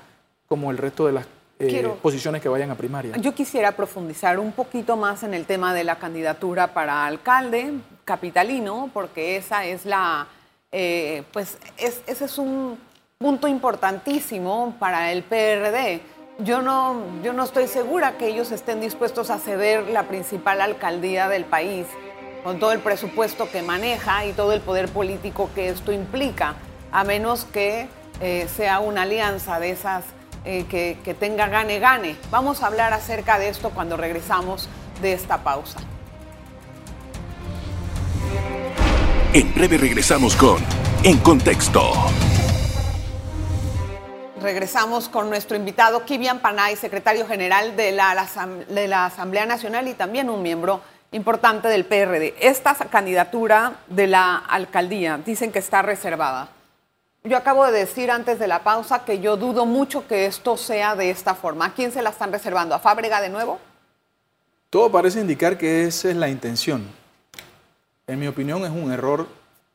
como 0.48 0.72
el 0.72 0.78
resto 0.78 1.06
de 1.06 1.12
las 1.12 1.26
eh, 1.60 1.92
posiciones 2.02 2.42
que 2.42 2.48
vayan 2.48 2.72
a 2.72 2.76
primaria. 2.76 3.18
Yo 3.18 3.36
quisiera 3.36 3.74
profundizar 3.74 4.40
un 4.40 4.54
poquito 4.54 4.96
más 4.96 5.24
en 5.24 5.34
el 5.34 5.46
tema 5.46 5.74
de 5.74 5.84
la 5.84 5.98
candidatura 5.98 6.68
para 6.74 7.06
alcalde 7.06 7.74
capitalino, 8.06 8.90
porque 8.94 9.36
esa 9.36 9.66
es 9.66 9.86
la, 9.86 10.26
eh, 10.72 11.24
pues 11.34 11.58
ese 11.78 12.26
es 12.26 12.38
un 12.38 12.80
punto 13.18 13.50
importantísimo 13.50 14.74
para 14.80 15.12
el 15.12 15.24
PRD 15.24 16.02
yo 16.40 16.62
no, 16.62 17.02
yo 17.24 17.34
no 17.34 17.44
estoy 17.44 17.68
segura 17.68 18.18
que 18.18 18.28
ellos 18.28 18.52
estén 18.52 18.82
dispuestos 18.82 19.30
a 19.30 19.40
ceder 19.40 19.88
la 19.90 20.04
principal 20.04 20.62
alcaldía 20.62 21.30
del 21.30 21.46
país, 21.46 21.86
con 22.44 22.60
todo 22.60 22.72
el 22.72 22.80
presupuesto 22.80 23.50
que 23.52 23.62
maneja 23.62 24.26
y 24.26 24.34
todo 24.34 24.54
el 24.54 24.62
poder 24.62 24.90
político 24.90 25.50
que 25.54 25.70
esto 25.70 25.92
implica, 25.92 26.56
a 26.92 27.04
menos 27.04 27.46
que 27.46 27.88
eh, 28.20 28.48
sea 28.56 28.80
una 28.80 29.04
alianza 29.04 29.60
de 29.60 29.72
esas 29.72 30.04
eh, 30.44 30.66
que, 30.70 30.98
que 31.04 31.14
tenga 31.14 31.48
gane-gane. 31.48 32.16
Vamos 32.32 32.64
a 32.64 32.68
hablar 32.68 32.94
acerca 32.94 33.38
de 33.38 33.50
esto 33.50 33.70
cuando 33.70 33.98
regresamos 33.98 34.70
de 35.02 35.14
esta 35.14 35.44
pausa. 35.44 35.80
En 39.34 39.54
breve 39.54 39.78
regresamos 39.78 40.36
con 40.36 40.58
En 41.04 41.18
Contexto. 41.20 41.94
Regresamos 44.42 45.08
con 45.08 45.30
nuestro 45.30 45.56
invitado 45.56 46.04
Kivian 46.04 46.40
Panay, 46.40 46.76
secretario 46.76 47.28
general 47.28 47.76
de 47.76 47.92
la, 47.92 48.28
de 48.70 48.88
la, 48.88 49.06
Asamblea 49.06 49.46
Nacional 49.46 49.88
y 49.88 49.94
también 49.94 50.32
un 50.32 50.42
miembro 50.42 50.82
importante 51.12 51.68
del 51.68 51.86
PRD. 51.86 52.34
Esta 52.40 52.74
candidatura 52.74 53.76
de 53.88 54.08
la 54.08 54.38
alcaldía 54.38 55.20
dicen 55.24 55.52
que 55.52 55.60
está 55.60 55.84
reservada. 55.84 56.50
Yo 57.24 57.38
acabo 57.38 57.68
de 57.68 57.72
decir 57.72 58.10
antes 58.10 58.40
de 58.40 58.48
la 58.48 58.64
pausa 58.64 59.06
que 59.06 59.20
yo 59.20 59.38
dudo 59.38 59.68
mucho 59.68 60.08
que 60.08 60.26
esto 60.26 60.58
sea 60.58 60.96
de 60.96 61.12
esta 61.12 61.36
forma. 61.36 61.66
¿A 61.66 61.74
quién 61.76 61.92
se 61.92 62.02
la 62.02 62.10
están 62.10 62.32
reservando? 62.32 62.74
¿A 62.74 62.80
Fábrega 62.80 63.22
de 63.22 63.30
nuevo? 63.30 63.60
Todo 64.72 64.92
parece 64.92 65.20
indicar 65.20 65.56
que 65.60 65.86
esa 65.86 66.10
es 66.10 66.16
la 66.16 66.30
intención. 66.30 66.88
En 68.08 68.20
mi 68.20 68.26
opinión 68.26 68.64
es 68.64 68.72
un 68.72 68.92
error 68.92 69.28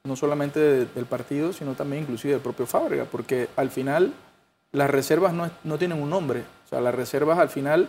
no 0.03 0.17
solamente 0.17 0.59
del 0.59 1.07
partido, 1.07 1.53
sino 1.53 1.75
también 1.75 2.03
inclusive 2.03 2.35
del 2.35 2.43
propio 2.43 2.67
Fábrega, 2.67 3.05
porque 3.05 3.49
al 3.57 3.71
final 3.71 4.13
las 4.77 4.91
reservas 4.91 5.33
no, 5.33 5.79
tienen 5.79 6.01
un 6.01 6.11
nombre. 6.11 6.45
O 6.67 6.69
sea, 6.69 6.83
las 6.83 6.95
reservas 6.95 7.39
al 7.39 7.49
final, 7.49 7.89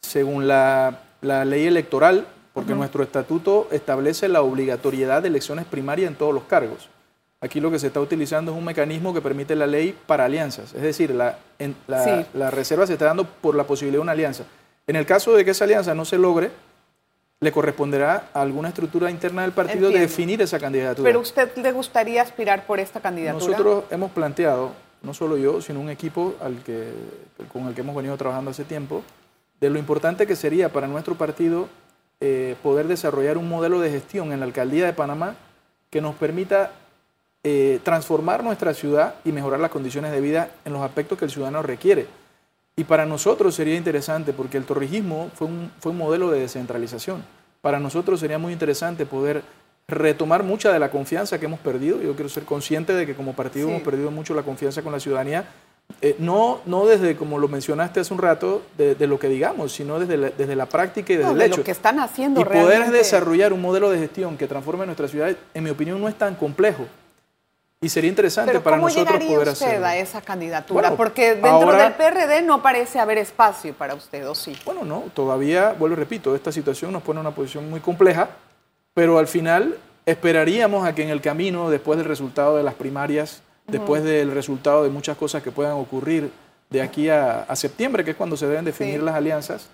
según 0.00 0.46
la, 0.46 1.00
ley 1.22 1.66
electoral, 1.66 2.26
porque 2.54 2.74
nuestro 2.74 3.02
estatuto 3.02 3.66
establece 3.72 4.28
la 4.28 4.42
obligatoriedad 4.42 5.22
de 5.22 5.28
elecciones 5.28 5.64
primarias 5.64 6.08
en 6.08 6.16
todos 6.16 6.32
los 6.32 6.44
cargos. 6.44 6.88
Aquí 7.40 7.58
lo 7.58 7.70
que 7.70 7.80
se 7.80 7.88
está 7.88 8.00
utilizando 8.00 8.52
es 8.52 8.58
un 8.58 8.64
mecanismo 8.64 9.12
que 9.12 9.20
permite 9.20 9.56
la 9.56 9.66
ley 9.66 9.96
para 10.06 10.26
alianzas. 10.26 10.72
Es 10.72 10.82
decir, 10.82 11.10
la, 11.10 11.38
la, 11.88 12.50
reserva 12.50 12.86
se 12.86 12.92
está 12.92 13.06
dando 13.06 13.24
por 13.24 13.56
la 13.56 13.64
posibilidad 13.64 13.98
de 13.98 14.02
una 14.02 14.12
alianza. 14.12 14.44
En 14.86 14.94
el 14.94 15.06
caso 15.06 15.34
de 15.34 15.44
que 15.44 15.50
esa 15.50 15.64
alianza 15.64 15.94
no 15.94 16.04
se 16.04 16.16
logre, 16.16 16.50
le 17.40 17.50
corresponderá 17.50 18.28
a 18.34 18.42
alguna 18.42 18.68
estructura 18.68 19.10
interna 19.10 19.42
del 19.42 19.52
partido 19.52 19.90
de 19.90 19.98
definir 19.98 20.40
esa 20.42 20.60
candidatura. 20.60 21.08
¿Pero 21.08 21.20
usted 21.20 21.56
le 21.56 21.72
gustaría 21.72 22.22
aspirar 22.22 22.66
por 22.66 22.78
esta 22.78 23.00
candidatura? 23.00 23.46
Nosotros 23.46 23.84
hemos 23.90 24.10
planteado 24.12 24.72
no 25.02 25.14
solo 25.14 25.36
yo, 25.36 25.60
sino 25.60 25.80
un 25.80 25.90
equipo 25.90 26.34
al 26.40 26.62
que, 26.62 26.92
con 27.52 27.66
el 27.66 27.74
que 27.74 27.80
hemos 27.80 27.96
venido 27.96 28.16
trabajando 28.16 28.50
hace 28.50 28.64
tiempo, 28.64 29.02
de 29.60 29.70
lo 29.70 29.78
importante 29.78 30.26
que 30.26 30.36
sería 30.36 30.70
para 30.70 30.86
nuestro 30.86 31.14
partido 31.14 31.68
eh, 32.20 32.56
poder 32.62 32.86
desarrollar 32.86 33.38
un 33.38 33.48
modelo 33.48 33.80
de 33.80 33.90
gestión 33.90 34.32
en 34.32 34.40
la 34.40 34.46
alcaldía 34.46 34.86
de 34.86 34.92
Panamá 34.92 35.36
que 35.90 36.00
nos 36.00 36.14
permita 36.14 36.72
eh, 37.42 37.80
transformar 37.82 38.44
nuestra 38.44 38.74
ciudad 38.74 39.14
y 39.24 39.32
mejorar 39.32 39.60
las 39.60 39.70
condiciones 39.70 40.12
de 40.12 40.20
vida 40.20 40.50
en 40.64 40.72
los 40.72 40.82
aspectos 40.82 41.18
que 41.18 41.24
el 41.24 41.30
ciudadano 41.30 41.62
requiere. 41.62 42.06
Y 42.76 42.84
para 42.84 43.06
nosotros 43.06 43.54
sería 43.54 43.76
interesante, 43.76 44.32
porque 44.32 44.56
el 44.56 44.64
torrijismo 44.64 45.30
fue 45.34 45.46
un, 45.46 45.70
fue 45.80 45.92
un 45.92 45.98
modelo 45.98 46.30
de 46.30 46.40
descentralización. 46.40 47.24
Para 47.60 47.80
nosotros 47.80 48.20
sería 48.20 48.38
muy 48.38 48.52
interesante 48.52 49.04
poder 49.04 49.42
retomar 49.90 50.42
mucha 50.42 50.72
de 50.72 50.78
la 50.78 50.90
confianza 50.90 51.38
que 51.38 51.46
hemos 51.46 51.60
perdido. 51.60 52.00
Yo 52.00 52.14
quiero 52.14 52.28
ser 52.28 52.44
consciente 52.44 52.94
de 52.94 53.06
que 53.06 53.14
como 53.14 53.32
partido 53.34 53.68
hemos 53.68 53.82
perdido 53.82 54.10
mucho 54.10 54.34
la 54.34 54.42
confianza 54.42 54.82
con 54.82 54.92
la 54.92 55.00
ciudadanía. 55.00 55.44
Eh, 56.00 56.14
no, 56.20 56.60
no 56.66 56.86
desde, 56.86 57.16
como 57.16 57.38
lo 57.38 57.48
mencionaste 57.48 57.98
hace 57.98 58.14
un 58.14 58.20
rato, 58.20 58.62
de, 58.78 58.94
lo 59.08 59.18
que 59.18 59.28
digamos, 59.28 59.72
sino 59.72 59.98
desde 59.98 60.16
la, 60.16 60.30
desde 60.30 60.54
la 60.54 60.66
práctica 60.66 61.12
y 61.12 61.16
desde 61.16 61.32
el 61.32 61.42
hecho. 61.42 61.56
lo 61.58 61.64
que 61.64 61.72
están 61.72 61.98
haciendo 61.98 62.40
Y 62.40 62.44
poder 62.44 62.90
desarrollar 62.92 63.52
un 63.52 63.60
modelo 63.60 63.90
de 63.90 63.98
gestión 63.98 64.36
que 64.38 64.46
transforme 64.46 64.86
nuestra 64.86 65.08
ciudad, 65.08 65.34
en 65.52 65.64
mi 65.64 65.70
opinión, 65.70 66.00
no 66.00 66.08
es 66.08 66.14
tan 66.16 66.36
complejo. 66.36 66.86
y 67.82 67.88
sería 67.88 68.08
interesante 68.10 68.52
Pero 68.52 68.62
para 68.62 68.76
¿cómo 68.76 68.86
nosotros 68.88 69.08
llegaría 69.14 69.34
poder 69.36 69.48
usted 69.52 69.66
hacerlo. 69.66 69.86
a 69.86 69.96
esa 69.96 70.20
candidatura? 70.20 70.80
Bueno, 70.82 70.96
Porque 70.96 71.30
dentro 71.30 71.50
ahora- 71.50 71.84
del 71.84 71.94
PRD 71.94 72.42
no 72.42 72.62
parece 72.62 73.00
haber 73.00 73.18
espacio 73.18 73.72
para 73.74 73.94
usted, 73.94 74.28
¿o 74.28 74.34
sí? 74.36 74.54
Bueno, 74.64 74.84
no, 74.84 75.04
todavía, 75.12 75.74
vuelvo 75.78 75.96
y 75.96 75.98
repito, 75.98 76.36
esta 76.36 76.52
situación 76.52 76.92
nos 76.92 77.02
pone 77.02 77.18
en 77.20 77.26
una 77.26 77.34
posición 77.34 77.68
muy 77.68 77.80
compleja, 77.80 78.28
pero 78.94 79.18
al 79.18 79.26
final 79.26 79.76
esperaríamos 80.06 80.86
a 80.86 80.94
que 80.94 81.02
en 81.02 81.10
el 81.10 81.20
camino, 81.20 81.70
después 81.70 81.98
del 81.98 82.06
resultado 82.06 82.56
de 82.56 82.62
las 82.62 82.74
primarias, 82.74 83.42
después 83.66 84.02
del 84.02 84.32
resultado 84.32 84.82
de 84.82 84.90
muchas 84.90 85.16
cosas 85.16 85.42
que 85.42 85.52
puedan 85.52 85.72
ocurrir 85.72 86.30
de 86.70 86.82
aquí 86.82 87.08
a, 87.08 87.42
a 87.42 87.56
septiembre, 87.56 88.04
que 88.04 88.12
es 88.12 88.16
cuando 88.16 88.36
se 88.36 88.46
deben 88.46 88.64
definir 88.64 88.98
Sí. 89.00 89.04
las 89.04 89.14
alianzas, 89.14 89.68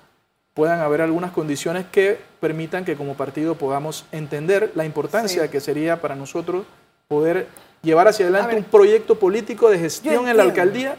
puedan 0.55 0.81
haber 0.81 1.03
algunas 1.03 1.33
condiciones 1.33 1.85
que 1.91 2.19
permitan 2.41 2.85
que 2.85 2.97
como 2.97 3.15
partido 3.15 3.55
podamos 3.57 4.07
entender 4.13 4.73
la 4.75 4.85
importancia 4.85 5.43
Sí. 5.45 5.49
que 5.49 5.61
sería 5.61 6.01
para 6.01 6.15
nosotros 6.15 6.65
poder 7.09 7.47
llevar 7.83 8.09
hacia 8.09 8.25
adelante 8.27 8.55
ver, 8.55 8.65
un 8.65 8.65
proyecto 8.65 9.19
político 9.19 9.71
de 9.71 9.79
gestión 9.79 10.29
en 10.29 10.37
la 10.37 10.43
alcaldía 10.43 10.97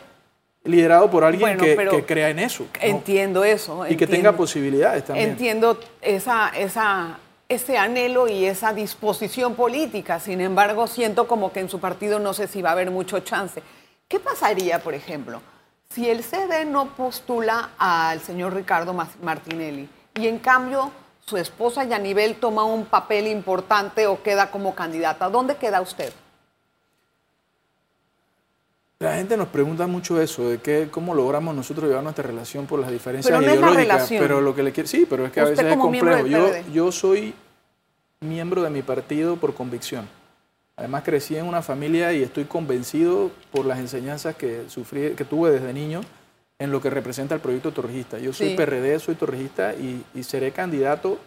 liderado 0.64 1.10
por 1.10 1.24
alguien 1.24 1.58
Bueno, 1.58 1.92
que, 1.92 2.04
crea 2.06 2.30
en 2.30 2.40
eso. 2.40 2.64
¿no? 2.64 2.70
Entiendo 2.82 3.44
eso. 3.44 3.86
Y 3.88 3.96
que 3.96 4.06
tenga 4.08 4.34
posibilidades 4.34 5.06
también. 5.06 5.30
Entiendo 5.32 5.80
esa, 6.02 6.50
esa, 6.50 7.18
ese 7.50 7.77
anhelo 7.77 8.27
y 8.27 8.46
esa 8.46 8.74
disposición 8.74 9.56
política. 9.56 10.20
Sin 10.20 10.42
embargo, 10.42 10.88
siento 10.88 11.27
como 11.27 11.51
que 11.51 11.62
en 11.62 11.70
su 11.70 11.80
partido 11.80 12.20
no 12.20 12.34
sé 12.34 12.48
si 12.48 12.62
va 12.62 12.70
a 12.70 12.74
haber 12.74 12.92
mucho 12.92 13.20
chance. 13.20 13.63
¿Qué 14.08 14.20
pasaría, 14.20 14.80
por 14.80 14.94
ejemplo, 14.94 15.42
si 15.89 16.10
el 16.10 16.24
CD 16.24 16.66
no 16.66 16.96
postula 16.96 17.72
al 17.77 18.20
señor 18.22 18.54
Ricardo 18.54 18.94
Martinelli 19.22 19.89
y 20.16 20.27
en 20.27 20.39
cambio 20.39 20.92
su 21.25 21.38
esposa 21.38 21.84
Yanibel 21.84 22.36
toma 22.36 22.63
un 22.63 22.86
papel 22.86 23.27
importante 23.27 24.08
o 24.08 24.22
queda 24.22 24.51
como 24.51 24.75
candidata? 24.75 25.30
¿Dónde 25.30 25.56
queda 25.56 25.82
usted? 25.82 26.13
La 29.00 29.16
gente 29.16 29.38
nos 29.38 29.48
pregunta 29.50 29.86
mucho 29.86 30.20
eso, 30.20 30.50
de 30.50 30.58
qué, 30.58 30.88
cómo 30.89 31.13
logramos 31.13 31.54
nosotros 31.56 31.88
llevar 31.88 32.04
nuestra 32.04 32.24
relación 32.25 32.66
por 32.66 32.80
las 32.80 32.89
diferencias 32.92 33.30
Pero 33.32 33.42
no 33.42 33.54
es 33.54 33.60
la 33.60 33.68
ideológicas. 33.68 33.96
relación. 33.96 34.22
Pero 34.24 34.42
lo 34.42 34.56
que 34.56 34.63
le 34.63 34.72
quiero, 34.72 34.88
sí, 34.89 35.06
pero 35.08 35.25
es 35.25 35.32
que 35.32 35.39
a 35.39 35.44
Usted 35.44 35.58
veces 35.58 35.72
es 35.74 35.77
complejo. 35.77 36.25
Yo, 36.25 36.50
yo 36.74 36.92
soy 36.92 37.34
miembro 38.22 38.63
de 38.63 38.72
mi 38.72 38.82
partido 38.82 39.36
por 39.36 39.54
convicción. 39.54 40.08
Además 40.75 41.04
crecí 41.04 41.36
en 41.36 41.46
una 41.46 41.62
familia 41.62 42.12
y 42.13 42.24
estoy 42.24 42.46
convencido 42.46 43.30
por 43.51 43.66
las 43.66 43.77
enseñanzas 43.80 44.36
que 44.36 44.63
sufrí, 44.68 45.12
que 45.12 45.25
tuve 45.25 45.51
desde 45.51 45.74
niño 45.74 46.01
en 46.60 46.72
lo 46.72 46.82
que 46.82 46.89
representa 46.89 47.36
el 47.36 47.42
proyecto 47.42 47.72
torrijista. 47.72 48.18
Yo 48.18 48.34
soy 48.34 48.50
Sí. 48.50 48.56
PRD, 48.56 49.00
soy 49.00 49.13
torrijista 49.13 49.75
y, 49.75 50.04
y 50.16 50.24
seré 50.24 50.51
candidato 50.51 51.20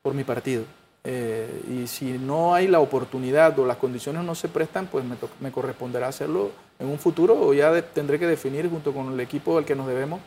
por 0.00 0.14
mi 0.14 0.24
partido. 0.24 0.64
Eh, 1.04 1.48
y 1.82 1.86
si 1.86 2.12
no 2.18 2.54
hay 2.54 2.66
la 2.66 2.80
oportunidad 2.80 3.58
o 3.58 3.66
las 3.66 3.76
condiciones 3.76 4.22
no 4.24 4.34
se 4.34 4.48
prestan, 4.48 4.86
pues 4.86 5.04
me, 5.04 5.16
to- 5.16 5.28
me 5.40 5.50
corresponderá 5.50 6.08
hacerlo 6.08 6.50
en 6.80 6.88
un 6.88 6.98
futuro 6.98 7.38
o 7.38 7.52
ya 7.54 7.70
de- 7.70 7.82
tendré 7.82 8.18
que 8.18 8.26
definir 8.26 8.68
junto 8.70 8.92
con 8.92 9.12
el 9.12 9.20
equipo 9.20 9.58
al 9.58 9.64
que 9.64 9.74
nos 9.76 9.86
debemos 9.86 10.20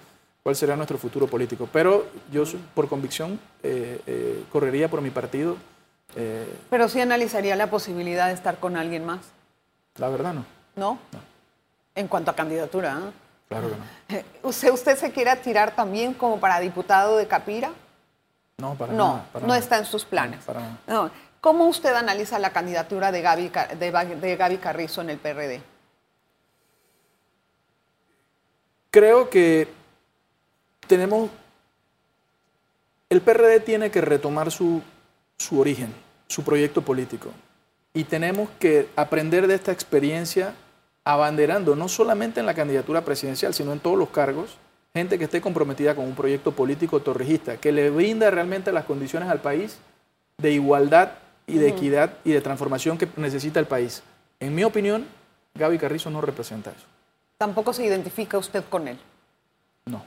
cuál 0.44 0.56
será 0.56 0.76
nuestro 0.76 0.98
futuro 0.98 1.28
político. 1.28 1.68
Pero 1.72 2.06
yo 2.32 2.44
por 2.76 2.88
convicción 2.88 3.40
eh, 3.64 4.00
eh, 4.08 4.44
correría 4.52 4.88
por 4.90 5.02
mi 5.02 5.10
partido. 5.10 5.58
eh, 6.16 6.46
Pero 6.70 6.88
sí 6.90 7.02
analizaría 7.02 7.56
la 7.56 7.68
posibilidad 7.70 8.28
de 8.28 8.34
estar 8.34 8.58
con 8.60 8.78
alguien 8.78 9.06
más, 9.06 9.20
la 9.98 10.10
verdad 10.10 10.34
no, 10.34 10.46
¿no? 10.76 10.98
En 11.96 12.08
cuanto 12.08 12.32
a 12.32 12.36
candidatura, 12.36 12.98
¿ah? 12.98 13.12
claro 13.50 13.70
que 13.70 13.76
no. 14.16 14.24
¿Usted, 14.50 14.72
¿Usted 14.72 14.98
se 14.98 15.12
quiere 15.12 15.36
tirar 15.38 15.76
también 15.76 16.14
como 16.14 16.40
para 16.40 16.60
diputado 16.60 17.18
de 17.18 17.28
Capira? 17.28 17.72
No, 18.58 18.76
para 18.76 18.94
No, 18.94 19.08
nada, 19.14 19.26
para 19.34 19.44
no 19.44 19.48
nada. 19.50 19.60
está 19.60 19.78
en 19.80 19.86
sus 19.86 20.06
planes. 20.06 20.40
No, 20.40 20.46
para 20.46 20.60
nada. 20.62 20.78
No. 20.88 21.12
¿Cómo 21.42 21.66
usted 21.68 21.94
analiza 21.94 22.40
la 22.40 22.52
candidatura 22.52 23.12
de 23.12 23.22
Gaby, 23.22 23.52
de 24.20 24.36
Gaby 24.38 24.58
Carrizo 24.58 25.02
en 25.02 25.10
el 25.10 25.18
PRD? 25.18 25.62
Creo 28.94 29.28
que 29.28 29.68
tenemos. 30.86 31.32
El 33.10 33.22
PRD 33.22 33.60
tiene 33.60 33.90
que 33.90 34.02
retomar 34.02 34.52
su, 34.52 34.84
su 35.36 35.60
origen, 35.60 35.92
su 36.28 36.44
proyecto 36.44 36.84
político. 36.84 37.32
Y 37.96 38.04
tenemos 38.04 38.50
que 38.60 38.88
aprender 38.96 39.48
de 39.48 39.56
esta 39.56 39.72
experiencia 39.72 40.54
abanderando, 41.04 41.76
no 41.76 41.88
solamente 41.88 42.40
en 42.40 42.46
la 42.46 42.54
candidatura 42.54 43.04
presidencial, 43.04 43.56
sino 43.56 43.74
en 43.74 43.80
todos 43.80 43.98
los 43.98 44.10
cargos, 44.10 44.58
gente 44.94 45.18
que 45.18 45.24
esté 45.24 45.42
comprometida 45.42 45.96
con 45.96 46.06
un 46.06 46.14
proyecto 46.14 46.52
político 46.52 47.00
torrijista, 47.00 47.58
que 47.58 47.72
le 47.72 47.90
brinda 47.90 48.30
realmente 48.30 48.72
las 48.72 48.86
condiciones 48.86 49.28
al 49.28 49.42
país 49.42 49.80
de 50.38 50.52
igualdad 50.52 51.14
y 51.48 51.58
de 51.58 51.70
equidad 51.70 52.14
y 52.24 52.32
de 52.32 52.42
transformación 52.42 53.00
que 53.00 53.08
necesita 53.18 53.60
el 53.60 53.66
país. 53.66 54.04
En 54.40 54.54
mi 54.54 54.64
opinión, 54.64 55.08
Gaby 55.56 55.80
Carrizo 55.80 56.12
no 56.12 56.22
representa 56.22 56.70
eso. 56.70 56.86
Tampoco 57.44 57.74
se 57.74 57.84
identifica 57.86 58.38
usted 58.38 58.64
con 58.70 58.88
él. 58.88 58.98
No. 59.86 60.06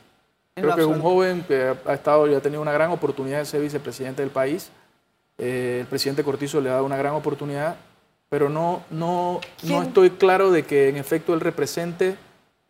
En 0.54 0.62
Creo 0.64 0.74
que 0.74 0.80
es 0.80 0.86
un 0.86 1.02
joven 1.02 1.44
que 1.46 1.74
ha 1.84 1.92
estado 1.92 2.26
y 2.26 2.34
ha 2.34 2.40
tenido 2.40 2.62
una 2.62 2.72
gran 2.72 2.90
oportunidad 2.92 3.40
de 3.40 3.44
ser 3.44 3.60
vicepresidente 3.60 4.22
del 4.22 4.30
país. 4.30 4.70
Eh, 5.36 5.80
el 5.82 5.86
presidente 5.86 6.24
Cortizo 6.24 6.62
le 6.62 6.70
ha 6.70 6.72
dado 6.72 6.86
una 6.86 6.96
gran 6.96 7.12
oportunidad, 7.12 7.76
pero 8.30 8.48
no, 8.48 8.84
no, 8.88 9.40
¿Quién? 9.60 9.72
no 9.74 9.82
estoy 9.82 10.08
claro 10.12 10.50
de 10.50 10.64
que 10.64 10.88
en 10.88 10.96
efecto 10.96 11.34
él 11.34 11.40
represente 11.40 12.16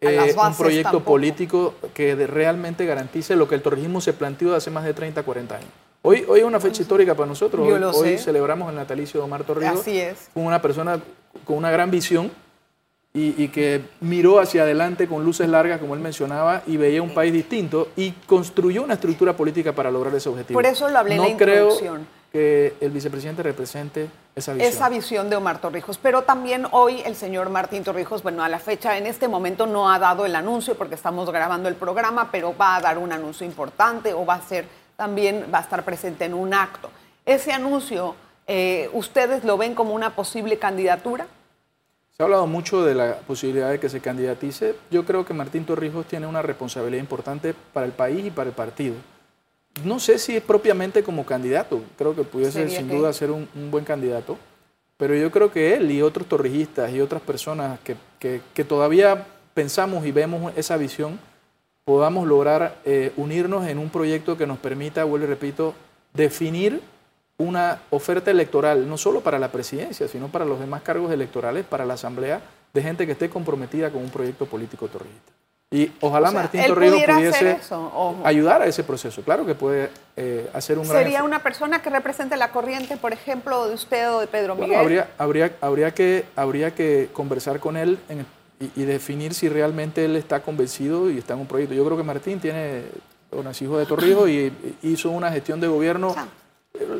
eh, 0.00 0.34
un 0.36 0.56
proyecto 0.56 0.90
tampoco. 0.90 1.04
político 1.12 1.74
que 1.94 2.16
de- 2.16 2.26
realmente 2.26 2.84
garantice 2.86 3.36
lo 3.36 3.46
que 3.46 3.54
el 3.54 3.62
torrijismo 3.62 4.00
se 4.00 4.14
planteó 4.14 4.56
hace 4.56 4.72
más 4.72 4.82
de 4.82 4.94
30, 4.94 5.22
40 5.22 5.54
años. 5.54 5.70
Hoy, 6.02 6.24
hoy 6.28 6.40
es 6.40 6.44
una 6.44 6.58
fecha 6.58 6.82
histórica 6.82 7.14
para 7.14 7.28
nosotros. 7.28 7.64
Yo 7.68 7.74
Hoy, 7.74 7.80
lo 7.80 7.90
hoy 7.92 8.08
sé. 8.16 8.18
celebramos 8.18 8.68
el 8.70 8.74
natalicio 8.74 9.20
de 9.20 9.24
Omar 9.26 9.44
Torrijos. 9.44 9.78
Así 9.80 9.96
es. 10.00 10.28
Fue 10.34 10.42
una 10.42 10.60
persona 10.60 11.00
con 11.44 11.56
una 11.56 11.70
gran 11.70 11.88
visión 11.92 12.32
y, 13.16 13.34
y 13.42 13.48
que 13.48 13.80
miró 14.00 14.40
hacia 14.40 14.62
adelante 14.62 15.08
con 15.08 15.24
luces 15.24 15.48
largas, 15.48 15.80
como 15.80 15.94
él 15.94 16.00
mencionaba, 16.00 16.62
y 16.66 16.76
veía 16.76 17.00
un 17.00 17.14
país 17.14 17.32
distinto 17.32 17.88
y 17.96 18.10
construyó 18.26 18.82
una 18.82 18.94
estructura 18.94 19.34
política 19.34 19.72
para 19.72 19.90
lograr 19.90 20.14
ese 20.14 20.28
objetivo. 20.28 20.58
Por 20.58 20.66
eso 20.66 20.86
lo 20.90 20.98
hablé 20.98 21.14
en 21.14 21.22
no 21.22 21.28
la 21.28 21.36
creo 21.36 21.70
que 22.30 22.74
el 22.78 22.90
vicepresidente 22.90 23.42
represente 23.42 24.10
esa 24.34 24.52
visión. 24.52 24.70
Esa 24.70 24.88
visión 24.90 25.30
de 25.30 25.36
Omar 25.36 25.62
Torrijos. 25.62 25.96
Pero 25.96 26.24
también 26.24 26.66
hoy 26.72 27.00
el 27.06 27.16
señor 27.16 27.48
Martín 27.48 27.84
Torrijos, 27.84 28.22
bueno, 28.22 28.44
a 28.44 28.50
la 28.50 28.58
fecha, 28.58 28.98
en 28.98 29.06
este 29.06 29.28
momento 29.28 29.66
no 29.66 29.90
ha 29.90 29.98
dado 29.98 30.26
el 30.26 30.36
anuncio 30.36 30.74
porque 30.74 30.94
estamos 30.94 31.30
grabando 31.30 31.70
el 31.70 31.74
programa, 31.74 32.28
pero 32.30 32.54
va 32.54 32.76
a 32.76 32.80
dar 32.82 32.98
un 32.98 33.12
anuncio 33.12 33.46
importante 33.46 34.12
o 34.12 34.26
va 34.26 34.34
a 34.34 34.42
ser 34.42 34.66
también, 34.96 35.46
va 35.52 35.58
a 35.58 35.62
estar 35.62 35.82
presente 35.86 36.26
en 36.26 36.34
un 36.34 36.52
acto. 36.52 36.90
Ese 37.24 37.52
anuncio, 37.52 38.14
eh, 38.46 38.90
¿ustedes 38.92 39.42
lo 39.42 39.56
ven 39.56 39.74
como 39.74 39.94
una 39.94 40.14
posible 40.14 40.58
candidatura? 40.58 41.26
Se 42.16 42.22
ha 42.22 42.24
hablado 42.24 42.46
mucho 42.46 42.82
de 42.82 42.94
la 42.94 43.18
posibilidad 43.26 43.70
de 43.70 43.78
que 43.78 43.90
se 43.90 44.00
candidatice. 44.00 44.74
Yo 44.90 45.04
creo 45.04 45.26
que 45.26 45.34
Martín 45.34 45.66
Torrijos 45.66 46.06
tiene 46.06 46.26
una 46.26 46.40
responsabilidad 46.40 47.00
importante 47.02 47.54
para 47.74 47.84
el 47.84 47.92
país 47.92 48.24
y 48.24 48.30
para 48.30 48.48
el 48.48 48.54
partido. 48.56 48.94
No 49.84 50.00
sé 50.00 50.18
si 50.18 50.34
es 50.36 50.42
propiamente 50.42 51.02
como 51.02 51.26
candidato, 51.26 51.82
creo 51.98 52.16
que 52.16 52.22
pudiese 52.22 52.60
sin 52.70 52.88
duda 52.88 53.12
ser 53.12 53.30
un, 53.30 53.46
un 53.54 53.70
buen 53.70 53.84
candidato, 53.84 54.38
pero 54.96 55.14
yo 55.14 55.30
creo 55.30 55.52
que 55.52 55.74
él 55.74 55.90
y 55.90 56.00
otros 56.00 56.26
torrijistas 56.26 56.90
y 56.90 57.02
otras 57.02 57.20
personas 57.20 57.78
que, 57.80 57.96
que- 58.18 58.40
que 58.54 58.64
todavía 58.64 59.26
pensamos 59.52 60.06
y 60.06 60.12
vemos 60.12 60.54
esa 60.56 60.78
visión, 60.78 61.18
podamos 61.84 62.26
lograr 62.26 62.76
eh, 62.86 63.12
unirnos 63.18 63.66
en 63.68 63.76
un 63.78 63.90
proyecto 63.90 64.38
que 64.38 64.46
nos 64.46 64.56
permita, 64.58 65.04
vuelvo 65.04 65.26
y 65.26 65.28
repito, 65.28 65.74
definir 66.14 66.80
una 67.38 67.80
oferta 67.90 68.30
electoral, 68.30 68.88
no 68.88 68.96
solo 68.96 69.20
para 69.20 69.38
la 69.38 69.52
presidencia, 69.52 70.08
sino 70.08 70.28
para 70.28 70.44
los 70.44 70.58
demás 70.58 70.82
cargos 70.82 71.12
electorales, 71.12 71.64
para 71.66 71.84
la 71.84 71.94
Asamblea, 71.94 72.40
de 72.72 72.82
gente 72.82 73.04
que 73.06 73.12
esté 73.12 73.28
comprometida 73.28 73.90
con 73.90 74.02
un 74.02 74.10
proyecto 74.10 74.46
político 74.46 74.88
torrijista. 74.88 75.32
Y 75.70 75.90
ojalá 76.00 76.28
O 76.28 76.30
sea, 76.30 76.40
Martín 76.42 76.64
Torrijos 76.64 77.02
pudiese 77.04 77.50
eso, 77.52 78.16
ayudar 78.24 78.62
a 78.62 78.66
ese 78.66 78.84
proceso. 78.84 79.20
Claro 79.22 79.44
que 79.44 79.54
puede 79.54 79.90
eh, 80.16 80.48
hacer 80.54 80.78
un 80.78 80.88
gran 80.88 81.02
¿Sería 81.02 81.24
una 81.24 81.40
persona 81.42 81.82
que 81.82 81.90
represente 81.90 82.36
la 82.36 82.52
corriente, 82.52 82.96
por 82.96 83.12
ejemplo, 83.12 83.66
de 83.66 83.74
usted 83.74 84.10
o 84.12 84.20
de 84.20 84.28
Pedro 84.28 84.54
Bueno, 84.54 84.68
Miguel? 84.68 84.80
habría, 84.80 85.08
habría, 85.18 85.52
habría, 85.60 85.90
que, 85.92 86.24
habría 86.36 86.74
que 86.74 87.10
conversar 87.12 87.58
con 87.58 87.76
él 87.76 87.98
en- 88.08 88.24
y, 88.60 88.70
y 88.80 88.84
definir 88.84 89.34
si 89.34 89.48
realmente 89.50 90.04
él 90.04 90.16
está 90.16 90.40
convencido 90.40 91.10
y 91.10 91.18
está 91.18 91.34
en 91.34 91.40
un 91.40 91.46
proyecto. 91.46 91.74
Yo 91.74 91.84
creo 91.84 91.96
que 91.98 92.04
Martín 92.04 92.38
tiene, 92.40 92.84
bueno, 93.30 93.50
es 93.50 93.60
hijo 93.60 93.76
de 93.76 93.84
Torrijos 93.86 94.30
y, 94.30 94.50
y 94.82 94.88
hizo 94.92 95.10
una 95.10 95.30
gestión 95.32 95.60
de 95.60 95.66
gobierno. 95.66 96.14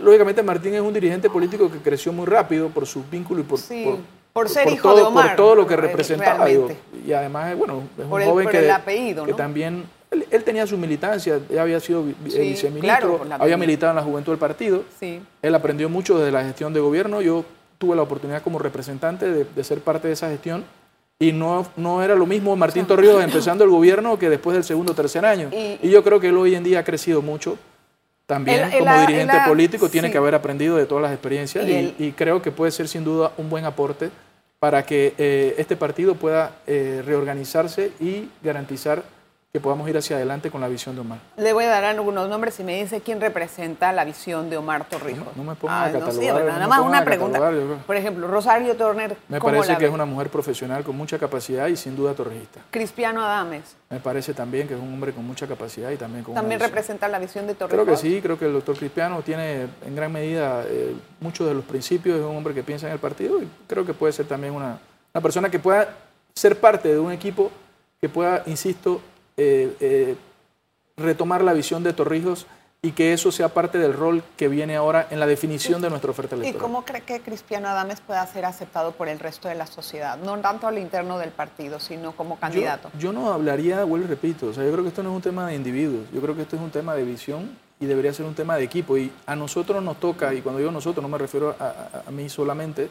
Lógicamente 0.03 0.43
Martín 0.43 0.75
es 0.75 0.81
un 0.81 0.93
dirigente 0.93 1.29
político 1.31 1.71
que 1.71 1.79
creció 1.79 2.13
muy 2.13 2.27
rápido 2.27 2.69
por 2.69 2.87
sus 2.87 3.09
vínculos 3.11 3.45
y 3.45 3.49
por, 3.49 3.59
Sí, 3.59 3.87
por 4.33 4.49
ser 4.49 4.69
hijo 4.69 4.89
todo, 4.91 4.97
de 4.97 5.03
Omar, 5.05 5.29
por 5.29 5.37
todo 5.37 5.55
lo 5.55 5.67
que 5.67 5.77
re- 5.77 5.89
representaba. 5.89 6.47
digo. 6.47 6.69
y 7.07 7.13
además, 7.13 7.53
eh, 7.53 7.55
bueno, 7.55 7.83
es 7.99 8.05
Por 8.05 8.21
un 8.21 8.23
el- 8.23 8.29
joven 8.29 8.49
que, 8.49 8.59
el 8.59 8.71
apellido, 8.71 9.25
que 9.25 9.31
¿no? 9.33 9.37
también, 9.37 9.85
él, 10.11 10.27
él 10.31 10.45
tenía 10.45 10.67
su 10.67 10.77
militancia, 10.79 11.41
ya 11.51 11.63
había 11.63 11.81
sido 11.81 12.05
Sí, 12.29 12.39
viceministro, 12.39 13.19
claro, 13.21 13.43
había 13.43 13.57
militado 13.57 13.91
en 13.91 13.97
la 13.97 14.03
juventud 14.03 14.33
del 14.33 14.39
partido. 14.39 14.85
Sí. 15.01 15.21
Él 15.43 15.55
aprendió 15.55 15.89
mucho 15.89 16.19
de 16.19 16.31
la 16.31 16.43
gestión 16.45 16.73
de 16.73 16.81
gobierno. 16.81 17.21
Yo 17.23 17.45
tuve 17.79 17.95
la 17.97 18.03
oportunidad 18.03 18.43
como 18.43 18.59
representante 18.59 19.31
de, 19.31 19.45
de 19.45 19.65
ser 19.65 19.81
parte 19.81 20.09
de 20.09 20.15
esa 20.15 20.29
gestión. 20.31 20.65
Y 21.19 21.33
no, 21.33 21.67
no 21.77 22.03
era 22.03 22.15
lo 22.15 22.27
mismo 22.27 22.55
Martín 22.57 22.85
Torrijos 22.87 23.25
empezando 23.25 23.65
el 23.65 23.71
gobierno 23.71 24.19
que 24.19 24.29
después 24.29 24.55
del 24.55 24.65
segundo 24.65 24.93
o 24.93 24.95
tercer 24.95 25.25
año. 25.25 25.49
Y- 25.51 25.79
Y, 25.83 25.91
yo 25.91 26.05
creo 26.05 26.21
que 26.21 26.29
él 26.29 26.37
hoy 26.37 26.55
en 26.55 26.63
día 26.63 26.81
ha 26.81 26.85
crecido 26.85 27.23
mucho. 27.23 27.57
También 28.27 28.71
como 28.79 29.01
dirigente 29.01 29.37
político 29.47 29.89
tiene 29.89 30.11
que 30.11 30.19
haber 30.19 30.35
aprendido 30.35 30.77
de 30.77 30.87
todas 30.87 31.03
las 31.03 31.13
experiencias 31.13 31.65
Y 31.67 31.71
y, 31.71 31.75
él- 31.75 31.95
y 31.99 32.13
creo 32.13 32.43
que 32.43 32.51
puede 32.51 32.73
ser 32.73 32.89
sin 32.89 33.05
duda 33.05 33.33
un 33.39 33.49
buen 33.49 33.65
aporte 33.65 34.11
para 34.59 34.85
que 34.85 35.15
eh, 35.19 35.55
este 35.59 35.77
partido 35.77 36.15
pueda 36.17 36.57
eh, 36.67 37.03
reorganizarse 37.07 37.93
y 38.01 38.29
garantizar 38.43 39.05
que 39.57 39.61
podamos 39.61 39.89
ir 39.89 39.97
hacia 39.97 40.17
adelante 40.17 40.51
con 40.51 40.61
la 40.61 40.69
visión 40.69 40.95
de 40.95 41.01
Omar. 41.01 41.19
Le 41.39 41.55
voy 41.55 41.65
a 41.65 41.69
dar 41.69 41.85
algunos 41.85 42.29
nombres 42.29 42.61
y 42.61 42.63
me 42.63 42.79
dice 42.79 43.01
quién 43.01 43.23
representa 43.23 43.91
la 43.91 44.05
visión 44.05 44.51
de 44.51 44.59
Omar 44.59 44.87
Torrijos. 44.87 45.35
No, 45.35 45.45
me 45.45 45.55
ponga 45.55 45.85
a 45.85 45.93
catalogar. 45.93 46.15
No, 46.15 46.21
sí, 46.21 46.27
nada 46.27 46.67
más 46.69 46.81
una 46.81 47.03
pregunta. 47.07 47.41
Por 47.87 47.97
ejemplo, 47.97 48.29
Rosario 48.29 48.77
Turner. 48.77 49.17
Me 49.31 49.41
parece 49.41 49.79
que 49.79 49.87
es 49.87 49.91
una 49.91 50.05
mujer 50.05 50.29
profesional 50.29 50.85
con 50.85 50.95
mucha 50.95 51.19
capacidad 51.19 51.69
y 51.69 51.77
sin 51.77 51.97
duda 51.97 52.13
torrijista. 52.13 52.61
Cristiano 52.71 53.25
Adames. 53.25 53.77
Me 53.89 53.99
parece 53.99 54.35
también 54.35 54.69
que 54.69 54.75
es 54.75 54.81
un 54.81 54.93
hombre 54.93 55.15
con 55.15 55.27
mucha 55.27 55.47
capacidad 55.47 55.91
y 55.91 55.97
también 55.97 56.23
con 56.23 56.35
¿También 56.35 56.61
representa 56.61 57.09
la 57.09 57.19
visión 57.19 57.47
de 57.47 57.55
Torrijos? 57.55 57.83
Creo 57.83 57.97
que 57.97 57.99
sí, 57.99 58.21
creo 58.21 58.39
que 58.39 58.45
el 58.45 58.53
doctor 58.53 58.77
Cristiano 58.77 59.23
tiene 59.23 59.69
en 59.87 59.97
gran 59.97 60.13
medida 60.13 60.65
eh, 60.67 60.95
muchos 61.21 61.49
de 61.49 61.55
los 61.55 61.65
principios, 61.65 62.19
es 62.19 62.27
un 62.27 62.37
hombre 62.37 62.53
que 62.53 62.63
piensa 62.63 62.89
en 62.89 62.93
el 62.93 62.99
partido 62.99 63.41
y 63.41 63.49
creo 63.67 63.87
que 63.87 63.95
puede 63.95 64.13
ser 64.13 64.27
también 64.27 64.53
una, 64.53 64.79
una 65.15 65.23
persona 65.23 65.49
que 65.49 65.59
pueda 65.59 65.89
ser 66.35 66.61
parte 66.61 66.89
de 66.89 66.99
un 66.99 67.11
equipo 67.11 67.51
que 68.03 68.11
pueda, 68.11 68.43
insisto, 68.45 69.01
eh, 69.37 69.77
eh, 69.81 70.17
retomar 70.97 71.43
la 71.43 71.53
visión 71.53 71.83
de 71.83 71.93
Torrijos 71.93 72.47
y 72.83 72.93
que 72.93 73.13
eso 73.13 73.33
sea 73.33 73.49
parte 73.49 73.79
del 73.79 73.93
rol 73.93 74.23
que 74.37 74.49
viene 74.49 74.77
ahora 74.77 75.09
en 75.11 75.19
la 75.19 75.27
definición 75.27 75.83
de 75.83 75.91
nuestra 75.91 76.11
oferta 76.11 76.37
electoral. 76.37 76.57
¿Y 76.57 76.61
cómo 76.61 76.85
cree 76.85 77.01
que 77.01 77.21
Cristiano 77.21 77.69
Adames 77.69 78.01
pueda 78.01 78.25
ser 78.27 78.45
aceptado 78.45 78.93
por 78.93 79.09
el 79.09 79.19
resto 79.19 79.49
de 79.49 79.57
la 79.57 79.67
sociedad? 79.67 80.19
No 80.19 80.39
tanto 80.39 80.69
al 80.69 80.79
interno 80.79 81.19
del 81.19 81.31
partido, 81.31 81.81
sino 81.81 82.13
como 82.13 82.39
candidato. 82.39 82.91
Yo, 82.99 83.13
no 83.13 83.33
hablaría, 83.33 83.83
vuelvo 83.85 84.07
y 84.07 84.09
repito, 84.09 84.49
o 84.49 84.53
sea, 84.53 84.65
yo 84.65 84.71
creo 84.71 84.85
que 84.85 84.91
esto 84.91 85.03
no 85.03 85.11
es 85.11 85.17
un 85.17 85.23
tema 85.23 85.49
de 85.49 85.57
individuos, 85.57 86.07
yo 86.13 86.21
creo 86.21 86.37
que 86.37 86.43
esto 86.43 86.57
es 86.57 86.63
un 86.63 86.71
tema 86.71 86.95
de 86.95 87.03
visión 87.05 87.57
y 87.81 87.87
debería 87.87 88.13
ser 88.13 88.25
un 88.25 88.35
tema 88.35 88.57
de 88.57 88.65
equipo. 88.65 88.97
Y 88.97 89.11
a 89.27 89.35
nosotros 89.35 89.83
nos 89.83 89.99
toca, 89.99 90.33
y 90.33 90.41
cuando 90.41 90.61
digo 90.61 90.71
nosotros 90.71 91.03
no 91.03 91.09
me 91.09 91.19
refiero 91.19 91.57
a, 91.59 92.11
mí 92.11 92.29
solamente, 92.29 92.89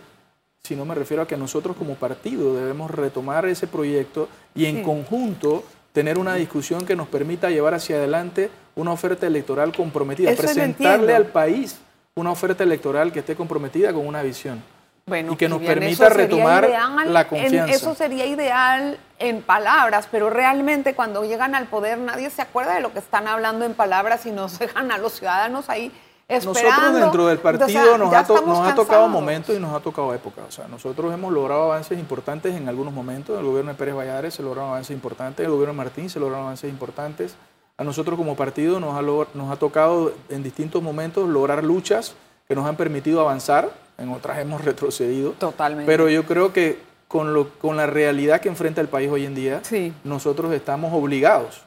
sino 0.64 0.84
me 0.84 0.96
refiero 0.96 1.24
a 1.24 1.28
que 1.28 1.38
nosotros 1.38 1.78
como 1.78 1.96
partido 1.96 2.56
debemos 2.56 2.92
retomar 2.92 3.46
ese 3.46 3.68
proyecto 3.68 4.28
y 4.54 4.66
en 4.66 4.84
conjunto 4.84 5.64
tener 5.96 6.20
una 6.20 6.36
discusión 6.36 6.86
que 6.86 6.94
nos 6.94 7.08
permita 7.08 7.50
llevar 7.50 7.74
hacia 7.74 7.96
adelante 7.96 8.52
una 8.76 8.92
oferta 8.92 9.26
electoral 9.26 9.74
comprometida, 9.74 10.36
presentarle 10.36 11.16
al 11.16 11.28
país 11.28 11.80
una 12.16 12.32
oferta 12.32 12.66
electoral 12.66 13.14
que 13.14 13.20
esté 13.20 13.34
comprometida 13.34 13.94
con 13.94 14.06
una 14.06 14.22
visión. 14.22 14.62
Bueno, 15.06 15.34
y 15.34 15.36
que 15.38 15.48
nos 15.48 15.62
permita 15.62 16.10
retomar 16.10 16.70
la 17.06 17.28
confianza. 17.30 17.74
eso 17.74 17.96
sería 17.96 18.26
ideal 18.26 18.98
en 19.20 19.42
palabras, 19.42 20.10
pero 20.12 20.30
realmente 20.30 20.96
cuando 20.96 21.24
llegan 21.24 21.56
al 21.56 21.68
poder 21.68 21.98
nadie 21.98 22.30
se 22.30 22.42
acuerda 22.42 22.74
de 22.74 22.82
lo 22.82 22.92
que 22.92 23.00
están 23.00 23.30
hablando 23.30 23.64
en 23.64 23.74
palabras 23.74 24.26
y 24.26 24.32
nos 24.32 24.60
dejan 24.60 24.92
a 24.92 24.98
los 24.98 25.14
ciudadanos 25.14 25.70
ahí 25.70 25.94
nosotros 26.28 26.94
dentro 26.94 27.28
del 27.28 27.38
partido 27.38 27.98
nos, 27.98 28.14
ha, 28.14 28.76
tocado 28.76 29.08
momentos 29.08 29.56
y 29.56 29.60
nos 29.60 29.74
ha 29.74 29.80
tocado 29.80 30.14
épocas. 30.14 30.46
O 30.48 30.52
sea, 30.52 30.68
nosotros 30.68 31.14
hemos 31.14 31.32
logrado 31.32 31.64
avances 31.64 32.00
importantes 32.00 32.56
en 32.56 32.68
algunos 32.68 32.94
momentos. 32.94 33.36
En 33.36 33.42
el 33.42 33.46
gobierno 33.46 33.72
de 33.72 33.78
Pérez 33.78 33.96
Valladares 33.96 34.34
se 34.34 34.42
lograron 34.42 34.72
avances 34.72 34.96
importantes, 34.96 35.46
el 35.46 35.52
gobierno 35.52 35.74
de 35.74 35.78
Martín 35.78 36.10
se 36.10 36.20
lograron 36.20 36.46
avances 36.46 36.70
importantes. 36.70 37.36
A 37.78 37.84
nosotros 37.84 38.18
como 38.18 38.36
partido 38.36 38.80
nos 38.80 38.96
ha, 38.98 39.02
nos 39.02 39.52
ha 39.52 39.58
tocado 39.58 40.14
en 40.30 40.42
distintos 40.42 40.82
momentos 40.82 41.28
lograr 41.30 41.64
luchas 41.64 42.16
que 42.48 42.56
nos 42.56 42.66
han 42.66 42.76
permitido 42.76 43.22
avanzar, 43.22 43.70
en 43.98 44.10
otras 44.10 44.40
hemos 44.40 44.64
retrocedido. 44.64 45.32
Totalmente. 45.32 45.86
Pero 45.86 46.10
yo 46.10 46.24
creo 46.26 46.54
que 46.54 46.80
con, 47.08 47.34
lo, 47.34 47.50
con 47.60 47.78
la 47.78 47.86
realidad 47.86 48.42
que 48.42 48.50
enfrenta 48.50 48.82
el 48.82 48.88
país 48.88 49.12
hoy 49.12 49.26
en 49.26 49.36
día, 49.36 49.62
nosotros 50.04 50.54
estamos 50.54 50.94
obligados 50.94 51.62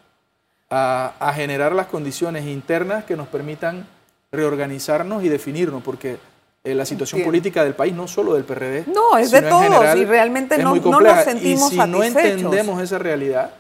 a, 0.71 1.13
a 1.21 1.33
generar 1.33 1.73
las 1.73 1.87
condiciones 1.87 2.47
internas 2.47 3.05
que 3.05 3.17
nos 3.17 3.29
permitan 3.29 3.87
reorganizarnos 4.31 5.25
y 5.25 5.29
definirnos, 5.29 5.83
porque 5.83 6.19
eh, 6.65 6.75
la 6.75 6.85
situación 6.85 7.23
política 7.23 7.65
del 7.65 7.75
país, 7.75 7.95
no 7.95 8.09
solo 8.09 8.35
del 8.35 8.45
PRD, 8.45 8.85
no, 8.87 9.17
es 9.17 9.31
de 9.31 9.43
todos 9.43 9.97
y 9.97 10.05
realmente 10.05 10.59
no, 10.59 10.75
no, 10.77 11.01
nos 11.01 11.25
sentimos 11.25 11.73
Y 11.73 11.81
si 11.81 11.87
no 11.87 12.03
entendemos 12.03 12.83
esa 12.83 12.99
realidad, 12.99 13.53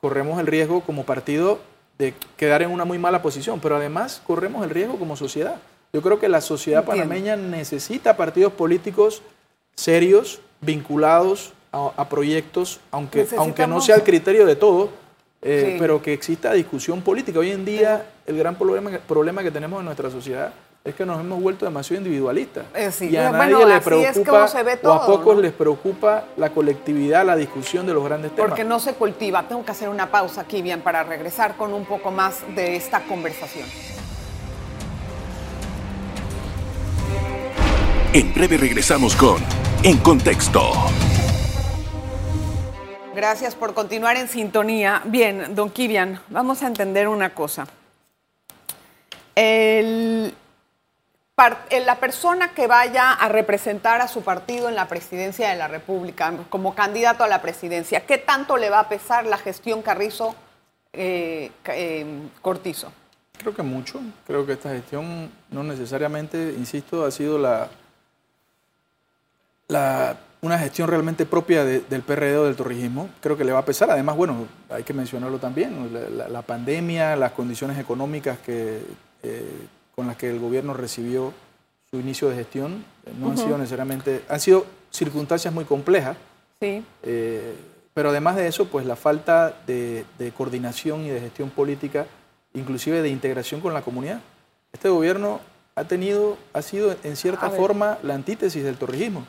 corremos 0.00 0.38
el 0.40 0.46
riesgo 0.46 0.82
como 0.82 1.04
partido 1.04 1.58
de 1.98 2.12
quedar 2.36 2.62
en 2.62 2.70
una 2.70 2.84
muy 2.84 2.98
mala 2.98 3.22
posición, 3.22 3.60
pero 3.60 3.76
además 3.76 4.20
corremos 4.26 4.64
el 4.64 4.70
riesgo 4.70 4.98
como 4.98 5.16
sociedad. 5.16 5.56
Yo 5.92 6.02
creo 6.02 6.18
que 6.18 6.28
la 6.28 6.40
sociedad 6.40 6.84
panameña 6.84 7.36
necesita 7.36 8.16
partidos 8.16 8.52
políticos 8.52 9.22
serios, 9.76 10.40
vinculados 10.60 11.52
a, 11.72 12.08
proyectos, 12.08 12.80
aunque, 12.90 13.26
aunque 13.36 13.66
no 13.66 13.80
sea 13.80 13.96
el 13.96 14.02
criterio 14.02 14.46
de 14.46 14.54
todos, 14.54 14.90
eh, 15.44 15.76
pero 15.78 16.00
que 16.00 16.12
exista 16.12 16.52
discusión 16.52 17.02
política. 17.02 17.38
Hoy 17.38 17.50
en 17.50 17.64
día 17.64 18.06
el 18.26 18.38
gran 18.38 18.56
problema, 18.56 18.90
problema 19.06 19.42
que 19.42 19.50
tenemos 19.50 19.80
en 19.80 19.84
nuestra 19.84 20.10
sociedad 20.10 20.52
es 20.82 20.94
que 20.94 21.06
nos 21.06 21.18
hemos 21.18 21.40
vuelto 21.40 21.64
demasiado 21.64 22.02
individualistas. 22.02 22.66
Eh, 22.74 22.90
y 23.10 23.16
a 23.16 23.30
nadie 23.30 23.64
le 23.64 23.80
preocupa, 23.80 24.46
o 24.82 24.92
a 24.92 25.06
pocos 25.06 25.38
les 25.38 25.52
preocupa 25.52 26.24
la 26.36 26.50
colectividad, 26.50 27.24
la 27.24 27.36
discusión 27.36 27.86
de 27.86 27.94
los 27.94 28.04
grandes 28.04 28.32
temas. 28.32 28.50
Porque 28.50 28.64
no 28.64 28.78
se 28.78 28.92
cultiva. 28.92 29.48
Tengo 29.48 29.64
que 29.64 29.70
hacer 29.70 29.88
una 29.88 30.10
pausa 30.10 30.42
aquí, 30.42 30.60
bien, 30.60 30.82
para 30.82 31.02
regresar 31.02 31.56
con 31.56 31.72
un 31.72 31.86
poco 31.86 32.10
más 32.10 32.42
de 32.54 32.76
esta 32.76 33.00
conversación. 33.04 33.66
En 38.12 38.32
breve 38.34 38.58
regresamos 38.58 39.16
con 39.16 39.42
En 39.82 39.96
Contexto. 39.98 40.70
Gracias 43.14 43.54
por 43.54 43.74
continuar 43.74 44.16
en 44.16 44.26
sintonía. 44.26 45.00
Bien, 45.04 45.54
don 45.54 45.70
Kivian, 45.70 46.20
vamos 46.28 46.64
a 46.64 46.66
entender 46.66 47.06
una 47.06 47.32
cosa. 47.32 47.64
la 51.36 51.96
persona 52.00 52.52
que 52.54 52.66
vaya 52.66 53.12
a 53.12 53.28
representar 53.28 54.00
a 54.00 54.08
su 54.08 54.22
partido 54.22 54.68
en 54.68 54.74
la 54.74 54.88
presidencia 54.88 55.48
de 55.48 55.54
la 55.56 55.68
República, 55.68 56.32
como 56.50 56.74
candidato 56.74 57.22
a 57.22 57.28
la 57.28 57.40
presidencia, 57.40 58.04
¿qué 58.04 58.18
tanto 58.18 58.56
le 58.56 58.68
va 58.68 58.80
a 58.80 58.88
pesar 58.88 59.26
la 59.26 59.38
gestión 59.38 59.82
Carrizo 59.82 60.34
eh, 60.92 61.52
eh, 61.66 62.06
Cortizo? 62.42 62.90
Creo 63.38 63.54
que 63.54 63.62
mucho. 63.62 64.00
Creo 64.26 64.44
que 64.44 64.54
esta 64.54 64.70
gestión 64.70 65.30
no 65.50 65.62
necesariamente, 65.62 66.54
insisto, 66.58 67.04
ha 67.04 67.12
sido 67.12 67.38
la, 67.38 67.68
la 69.68 70.16
una 70.44 70.58
gestión 70.58 70.88
realmente 70.88 71.24
propia 71.24 71.64
del 71.64 72.02
PRD 72.02 72.36
o 72.36 72.44
del 72.44 72.54
torrijismo, 72.54 73.08
creo 73.22 73.34
que 73.34 73.44
le 73.44 73.52
va 73.52 73.60
a 73.60 73.64
pesar. 73.64 73.90
Además, 73.90 74.14
bueno, 74.14 74.46
hay 74.68 74.82
que 74.82 74.92
mencionarlo 74.92 75.38
también, 75.38 75.90
la, 76.30 76.42
pandemia, 76.42 77.16
las 77.16 77.32
condiciones 77.32 77.78
económicas 77.78 78.38
que, 78.40 78.82
eh, 79.22 79.66
con 79.94 80.06
las 80.06 80.16
que 80.16 80.28
el 80.28 80.38
gobierno 80.38 80.74
recibió 80.74 81.32
su 81.90 81.98
inicio 81.98 82.28
de 82.28 82.36
gestión, 82.36 82.84
eh, 83.06 83.12
no 83.18 83.30
han 83.30 83.38
sido 83.38 83.56
necesariamente, 83.56 84.22
han 84.28 84.38
sido 84.38 84.66
circunstancias 84.90 85.52
muy 85.52 85.64
complejas. 85.64 86.18
Sí. 86.60 86.84
Eh, 87.02 87.54
pero 87.94 88.10
además 88.10 88.36
de 88.36 88.46
eso, 88.46 88.66
pues 88.66 88.84
la 88.84 88.96
falta 88.96 89.56
de, 89.66 90.04
coordinación 90.36 91.06
y 91.06 91.08
de 91.08 91.20
gestión 91.20 91.48
política, 91.48 92.04
inclusive 92.52 93.00
de 93.00 93.08
integración 93.08 93.62
con 93.62 93.72
la 93.72 93.80
comunidad. 93.80 94.20
Este 94.74 94.90
gobierno 94.90 95.40
ha 95.74 95.84
tenido, 95.84 96.36
ha 96.52 96.60
sido 96.60 96.94
en 97.02 97.16
cierta 97.16 97.48
forma 97.48 97.96
la 98.02 98.14
antítesis 98.14 98.62
del 98.62 98.76
torrijismo. 98.76 99.24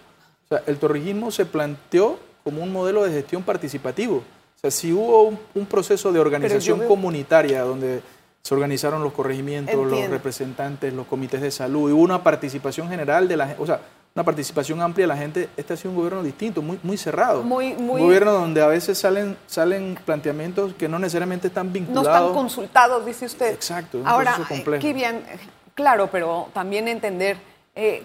O 0.45 0.47
sea, 0.47 0.63
el 0.67 0.77
torrijismo 0.77 1.31
se 1.31 1.45
planteó 1.45 2.19
como 2.43 2.61
un 2.61 2.71
modelo 2.71 3.03
de 3.03 3.11
gestión 3.11 3.41
participativo. 3.41 4.17
O 4.17 4.59
sea, 4.59 4.71
si 4.71 4.93
hubo 4.93 5.37
un, 5.53 5.65
proceso 5.65 6.11
de 6.11 6.19
organización 6.19 6.87
comunitaria 6.87 7.61
donde 7.61 8.01
se 8.41 8.53
organizaron 8.53 9.03
los 9.03 9.13
corregimientos, 9.13 9.75
los 9.75 10.07
representantes, 10.07 10.93
los 10.93 11.07
comités 11.07 11.41
de 11.41 11.49
salud, 11.49 11.89
y 11.89 11.93
hubo 11.93 12.03
una 12.03 12.23
participación 12.23 12.87
general 12.87 13.27
de 13.27 13.37
la 13.37 13.47
gente, 13.47 13.63
o 13.63 13.65
sea, 13.65 13.81
una 14.13 14.23
participación 14.23 14.81
amplia 14.81 15.03
de 15.03 15.07
la 15.07 15.17
gente, 15.17 15.49
este 15.57 15.73
ha 15.73 15.77
sido 15.77 15.89
un 15.89 15.97
gobierno 15.97 16.23
distinto, 16.23 16.61
muy, 16.61 16.79
muy 16.83 16.95
cerrado. 16.95 17.43
Muy, 17.43 17.73
muy, 17.73 17.99
un 17.99 18.07
gobierno 18.07 18.31
donde 18.31 18.61
a 18.61 18.67
veces 18.67 18.97
salen, 18.97 19.35
salen 19.45 19.97
planteamientos 20.05 20.73
que 20.75 20.87
no 20.87 20.99
necesariamente 20.99 21.47
están 21.47 21.73
vinculados. 21.73 22.07
No 22.07 22.15
están 22.15 22.33
consultados, 22.33 23.05
dice 23.05 23.25
usted. 23.25 23.51
Exacto. 23.51 24.01
Ahora, 24.05 24.39
qué 24.79 24.93
bien, 24.93 25.23
claro, 25.73 26.07
pero 26.09 26.47
también 26.53 26.87
entender, 26.87 27.37
eh, 27.75 28.03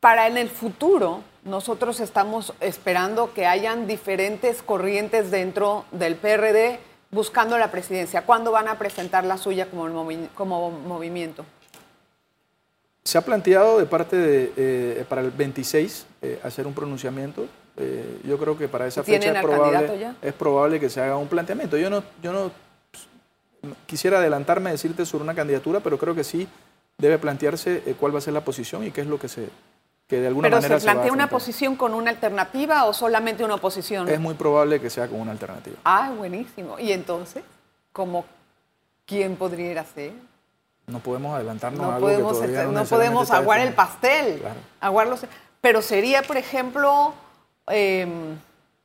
para 0.00 0.28
en 0.28 0.38
el 0.38 0.48
futuro, 0.48 1.20
nosotros 1.44 2.00
estamos 2.00 2.54
esperando 2.60 3.32
que 3.34 3.46
hayan 3.46 3.86
diferentes 3.86 4.62
corrientes 4.62 5.30
dentro 5.30 5.84
del 5.92 6.16
PRD 6.16 6.78
buscando 7.10 7.58
la 7.58 7.70
presidencia. 7.70 8.22
¿Cuándo 8.22 8.50
van 8.50 8.68
a 8.68 8.78
presentar 8.78 9.24
la 9.24 9.36
suya 9.36 9.70
como, 9.70 10.08
como 10.34 10.70
movimiento? 10.70 11.44
Se 13.04 13.18
ha 13.18 13.20
planteado 13.20 13.78
de 13.78 13.86
parte 13.86 14.16
de, 14.16 14.52
eh, 14.56 15.04
para 15.08 15.20
el 15.20 15.30
26 15.30 16.06
eh, 16.22 16.40
hacer 16.42 16.66
un 16.66 16.72
pronunciamiento. 16.72 17.46
Eh, 17.76 18.20
yo 18.24 18.38
creo 18.38 18.56
que 18.56 18.66
para 18.66 18.86
esa 18.86 19.02
fecha 19.04 19.32
es 19.32 19.42
probable, 19.42 20.14
es 20.22 20.32
probable 20.32 20.80
que 20.80 20.88
se 20.88 21.02
haga 21.02 21.18
un 21.18 21.28
planteamiento. 21.28 21.76
Yo 21.76 21.90
no, 21.90 22.02
yo 22.22 22.32
no 22.32 22.50
quisiera 23.84 24.18
adelantarme 24.18 24.70
a 24.70 24.72
decirte 24.72 25.04
sobre 25.04 25.24
una 25.24 25.34
candidatura, 25.34 25.80
pero 25.80 25.98
creo 25.98 26.14
que 26.14 26.24
sí 26.24 26.48
debe 26.96 27.18
plantearse 27.18 27.82
cuál 28.00 28.14
va 28.14 28.18
a 28.18 28.22
ser 28.22 28.32
la 28.32 28.44
posición 28.44 28.84
y 28.84 28.90
qué 28.90 29.02
es 29.02 29.06
lo 29.06 29.18
que 29.18 29.28
se, 29.28 29.48
que 30.06 30.20
de 30.20 30.26
alguna 30.26 30.46
¿Pero 30.46 30.56
manera 30.56 30.80
se 30.80 30.84
plantea 30.84 31.12
una 31.12 31.28
posición 31.28 31.76
con 31.76 31.94
una 31.94 32.10
alternativa 32.10 32.84
o 32.84 32.92
solamente 32.92 33.44
una 33.44 33.54
oposición? 33.54 34.08
Es 34.08 34.20
muy 34.20 34.34
probable 34.34 34.80
que 34.80 34.90
sea 34.90 35.08
con 35.08 35.20
una 35.20 35.32
alternativa. 35.32 35.76
Ah, 35.84 36.12
buenísimo. 36.16 36.78
¿Y 36.78 36.92
entonces? 36.92 37.42
¿Cómo 37.92 38.24
quién 39.06 39.36
podría 39.36 39.84
ser? 39.84 40.12
No 40.86 40.98
podemos 40.98 41.34
adelantarnos 41.34 41.80
no 41.80 41.90
a 41.90 41.94
algo 41.96 42.06
podemos, 42.06 42.38
que 42.38 42.64
No 42.64 42.84
podemos 42.84 43.30
aguar 43.30 43.60
el 43.60 43.72
pastel. 43.72 44.42
Aguarlos, 44.80 45.20
pero 45.60 45.80
sería, 45.80 46.22
por 46.22 46.36
ejemplo, 46.36 47.14
Em, 47.66 48.38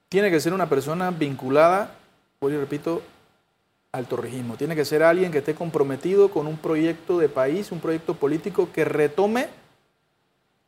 Tiene 0.07 0.31
que 0.31 0.39
ser 0.39 0.53
una 0.53 0.67
persona 0.67 1.11
vinculada, 1.11 1.95
voy 2.39 2.53
y 2.53 2.57
repito, 2.57 3.01
al 3.91 4.05
torrijismo. 4.05 4.55
Tiene 4.55 4.75
que 4.75 4.85
ser 4.85 5.03
alguien 5.03 5.31
que 5.31 5.39
esté 5.39 5.53
comprometido 5.53 6.31
con 6.31 6.47
un 6.47 6.57
proyecto 6.57 7.19
de 7.19 7.29
país, 7.29 7.71
un 7.71 7.79
proyecto 7.79 8.15
político 8.15 8.69
que 8.73 8.85
retome 8.85 9.49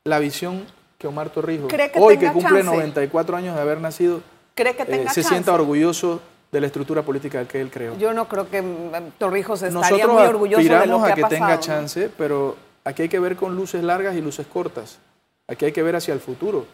la 0.04 0.20
visión 0.20 0.66
que 0.98 1.08
Omar 1.08 1.30
Torrijos, 1.30 1.68
¿Cree 1.72 1.92
que 1.92 2.00
hoy 2.00 2.18
que 2.18 2.32
cumple 2.32 2.64
chance? 2.64 2.76
94 2.76 3.38
años 3.38 3.56
de 3.56 3.62
haber 3.62 3.80
nacido, 3.80 4.22
¿Cree 4.56 4.76
que 4.76 4.84
eh, 4.84 5.06
se 5.12 5.24
sienta 5.24 5.54
orgulloso 5.54 6.22
de 6.52 6.60
la 6.60 6.68
estructura 6.68 7.02
política 7.04 7.48
que 7.48 7.62
él 7.62 7.70
creó. 7.72 7.98
Yo 7.98 8.12
no 8.12 8.28
creo 8.28 8.50
que 8.50 8.62
mm, 8.62 9.12
Torrijos 9.18 9.62
estaría 9.62 9.80
Nosotros 9.80 10.12
muy 10.14 10.24
orgulloso 10.24 10.62
de 10.62 10.86
lo 10.88 10.98
que 11.02 11.10
a 11.10 11.14
ha 11.14 11.16
que 11.16 11.22
pasado. 11.22 11.30
tenga 11.30 11.56
¿no? 11.56 11.60
chance, 11.62 12.10
pero 12.18 12.58
aquí 12.84 13.04
hay 13.04 13.10
que 13.10 13.20
ver 13.20 13.36
con 13.36 13.56
luces 13.56 13.84
largas 13.84 14.16
y 14.16 14.22
luces 14.22 14.46
cortas. 14.48 14.98
Aquí 15.48 15.66
hay 15.66 15.72
que 15.72 15.84
ver 15.84 15.96
hacia 15.96 16.14
el 16.14 16.20
futuro. 16.20 16.66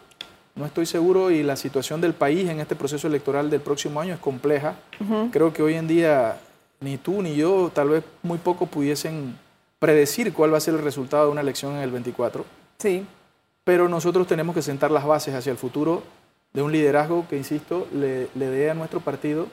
No 0.56 0.66
estoy 0.66 0.86
seguro 0.86 1.30
y 1.30 1.42
la 1.44 1.54
situación 1.54 2.00
del 2.00 2.14
país 2.14 2.48
en 2.48 2.58
este 2.60 2.74
proceso 2.74 3.06
electoral 3.06 3.50
del 3.50 3.60
próximo 3.60 4.00
año 4.00 4.14
es 4.14 4.20
compleja. 4.20 4.74
Creo 5.30 5.52
que 5.52 5.62
hoy 5.62 5.74
en 5.74 5.86
día 5.86 6.38
ni 6.80 6.96
tú 6.96 7.22
ni 7.22 7.36
yo, 7.36 7.70
tal 7.72 7.90
vez 7.90 8.04
muy 8.22 8.38
poco 8.38 8.66
pudiesen 8.66 9.38
predecir 9.78 10.32
cuál 10.32 10.52
va 10.52 10.58
a 10.58 10.60
ser 10.60 10.74
el 10.74 10.82
resultado 10.82 11.26
de 11.26 11.32
una 11.32 11.40
elección 11.42 11.76
en 11.76 11.82
el 11.82 11.90
24 11.92 12.44
Sí. 12.78 13.04
Pero 13.68 13.86
nosotros 13.86 14.26
tenemos 14.26 14.54
que 14.54 14.62
sentar 14.62 14.90
las 14.90 15.04
bases 15.04 15.34
hacia 15.34 15.52
el 15.52 15.58
futuro 15.58 16.02
de 16.54 16.62
un 16.62 16.72
liderazgo 16.72 17.26
que, 17.28 17.36
insisto, 17.36 17.86
le, 17.92 18.30
le 18.34 18.46
dé 18.46 18.70
a 18.70 18.74
nuestro 18.74 19.00
partido 19.00 19.46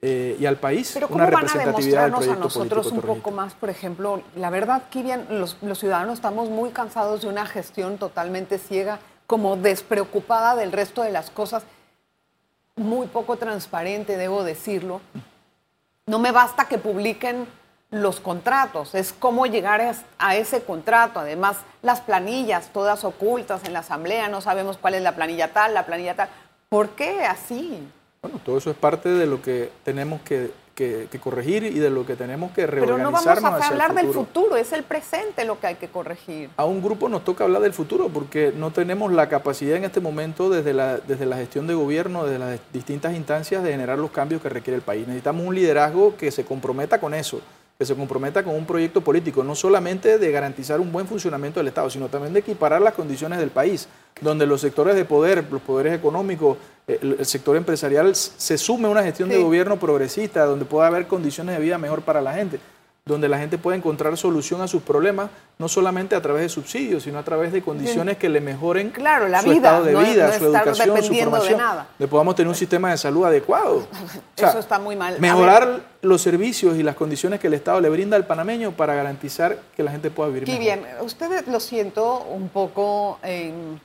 eh, 0.00 0.36
y 0.38 0.46
al 0.46 0.54
país 0.58 0.92
Pero 0.94 1.08
¿cómo 1.08 1.16
una 1.16 1.24
van 1.24 1.34
a 1.34 1.48
representatividad 1.48 2.02
del 2.02 2.10
demostrarnos 2.12 2.44
a 2.44 2.60
nosotros 2.60 2.92
un 2.92 3.00
poco 3.00 3.32
más, 3.32 3.54
por 3.54 3.68
ejemplo, 3.68 4.22
la 4.36 4.50
verdad, 4.50 4.84
Kivian, 4.88 5.26
los, 5.30 5.56
los 5.62 5.80
ciudadanos 5.80 6.14
estamos 6.14 6.48
muy 6.48 6.70
cansados 6.70 7.22
de 7.22 7.26
una 7.26 7.44
gestión 7.44 7.98
totalmente 7.98 8.56
ciega, 8.56 9.00
como 9.26 9.56
despreocupada 9.56 10.54
del 10.54 10.70
resto 10.70 11.02
de 11.02 11.10
las 11.10 11.30
cosas, 11.30 11.64
muy 12.76 13.08
poco 13.08 13.34
transparente, 13.34 14.16
debo 14.16 14.44
decirlo. 14.44 15.00
No 16.06 16.20
me 16.20 16.30
basta 16.30 16.68
que 16.68 16.78
publiquen 16.78 17.48
los 17.90 18.20
contratos, 18.20 18.94
es 18.94 19.12
cómo 19.12 19.46
llegar 19.46 19.80
a- 20.18 20.36
ese 20.36 20.62
contrato. 20.62 21.18
Además, 21.20 21.56
las 21.82 22.00
planillas, 22.00 22.70
todas 22.72 23.04
ocultas 23.04 23.64
en 23.64 23.72
la 23.72 23.80
asamblea, 23.80 24.28
no 24.28 24.40
sabemos 24.40 24.76
cuál 24.78 24.94
es 24.94 25.02
la 25.02 25.16
planilla 25.16 25.52
tal, 25.52 25.74
la 25.74 25.86
planilla 25.86 26.14
tal. 26.14 26.28
¿Por 26.68 26.90
qué 26.90 27.24
así? 27.24 27.78
Bueno, 28.22 28.38
todo 28.44 28.58
eso 28.58 28.70
es 28.70 28.76
parte 28.76 29.08
de 29.08 29.26
lo 29.26 29.42
que 29.42 29.72
tenemos 29.82 30.20
que, 30.22 30.52
que- 30.74 31.08
que 31.10 31.18
corregir 31.18 31.64
y 31.64 31.78
de 31.80 31.90
lo 31.90 32.06
que 32.06 32.14
tenemos 32.16 32.52
que 32.52 32.66
Pero 32.66 32.82
no 32.82 32.96
reorganizarnos 32.96 33.42
vamos 33.42 33.62
a 33.62 33.68
hablar 33.68 33.94
del 33.94 34.06
futuro. 34.06 34.26
futuro, 34.26 34.56
es 34.56 34.72
el 34.72 34.82
presente 34.84 35.44
lo 35.44 35.58
que 35.58 35.66
hay 35.66 35.74
que 35.74 35.88
corregir. 35.88 36.48
A 36.56 36.64
un 36.66 36.80
grupo 36.82 37.08
nos 37.08 37.24
toca 37.24 37.44
hablar 37.44 37.60
del 37.62 37.72
futuro 37.72 38.08
porque 38.08 38.52
no 38.56 38.70
tenemos 38.70 39.12
la 39.12 39.28
capacidad 39.28 39.76
en 39.76 39.84
este 39.84 40.00
momento 40.00 40.48
desde 40.48 40.72
la, 40.72 40.98
desde 40.98 41.26
la 41.26 41.36
gestión 41.36 41.66
de 41.66 41.74
gobierno, 41.74 42.24
desde 42.24 42.38
las 42.38 42.60
distintas 42.72 43.14
instancias, 43.14 43.62
de 43.64 43.72
generar 43.72 43.98
los 43.98 44.10
cambios 44.12 44.40
que 44.40 44.48
requiere 44.48 44.76
el 44.76 44.82
país. 44.82 45.06
Necesitamos 45.08 45.44
un 45.44 45.54
liderazgo 45.54 46.16
que 46.16 46.30
se 46.30 46.44
comprometa 46.44 47.00
con 47.00 47.14
eso, 47.14 47.40
que 47.80 47.86
se 47.86 47.96
comprometa 47.96 48.44
con 48.44 48.54
un 48.56 48.66
proyecto 48.66 49.00
político, 49.00 49.42
no 49.42 49.54
solamente 49.54 50.18
de 50.18 50.30
garantizar 50.30 50.80
un 50.80 50.92
buen 50.92 51.06
funcionamiento 51.06 51.60
del 51.60 51.68
Estado, 51.68 51.88
sino 51.88 52.08
también 52.08 52.34
de 52.34 52.40
equiparar 52.40 52.82
las 52.82 52.92
condiciones 52.92 53.38
del 53.38 53.48
país, 53.48 53.88
donde 54.20 54.44
los 54.44 54.60
sectores 54.60 54.94
de 54.94 55.06
poder, 55.06 55.46
los 55.50 55.62
poderes 55.62 55.94
económicos, 55.94 56.58
eh, 56.86 56.98
el, 57.00 57.24
sector 57.24 57.56
empresarial 57.56 58.14
se 58.14 58.58
sume 58.58 58.86
a 58.86 58.90
una 58.90 59.02
gestión 59.02 59.30
de 59.30 59.42
gobierno 59.42 59.78
progresista, 59.78 60.44
donde 60.44 60.66
pueda 60.66 60.88
haber 60.88 61.06
condiciones 61.06 61.56
de 61.56 61.62
vida 61.62 61.78
mejor 61.78 62.02
para 62.02 62.20
la 62.20 62.34
gente 62.34 62.60
donde 63.10 63.28
la 63.28 63.38
gente 63.38 63.58
pueda 63.58 63.76
encontrar 63.76 64.16
solución 64.16 64.60
a 64.62 64.68
sus 64.68 64.82
problemas, 64.82 65.30
no 65.58 65.68
solamente 65.68 66.14
a 66.16 66.22
través 66.22 66.42
de 66.42 66.48
subsidios, 66.48 67.02
sino 67.02 67.18
a 67.18 67.22
través 67.22 67.52
de 67.52 67.60
condiciones 67.62 68.16
que 68.16 68.28
le 68.28 68.40
mejoren 68.40 68.90
Claro, 68.90 69.28
la 69.28 69.42
su 69.42 69.50
vida, 69.50 69.56
estado 69.68 69.84
de 69.84 69.92
no- 69.92 70.00
vida, 70.00 70.26
no 70.28 70.32
su 70.38 70.44
educación, 70.46 71.02
su 71.02 71.12
de 71.12 71.20
formación, 71.22 71.58
nada. 71.58 71.86
le 71.98 72.08
podamos 72.08 72.34
tener 72.34 72.48
un 72.48 72.54
sistema 72.54 72.90
de 72.90 72.98
salud 72.98 73.24
adecuado. 73.24 73.86
O 74.36 74.40
sea, 74.40 74.48
Eso 74.50 74.58
está 74.58 74.78
muy 74.78 74.96
mal. 74.96 75.20
Mejorar 75.20 75.80
los 76.00 76.22
servicios 76.22 76.76
y 76.78 76.82
las 76.82 76.94
condiciones 76.96 77.40
que 77.40 77.48
el 77.48 77.54
Estado 77.54 77.80
le 77.80 77.90
brinda 77.90 78.16
al 78.16 78.26
panameño 78.26 78.72
para 78.72 78.94
garantizar 78.94 79.58
que 79.76 79.82
la 79.82 79.90
gente 79.90 80.10
pueda 80.10 80.30
vivir 80.30 80.58
bien, 80.58 80.82
usted 81.02 81.46
lo 81.46 81.60
siento 81.60 82.20
un 82.24 82.48
poco 82.48 83.18
em, 83.22 83.78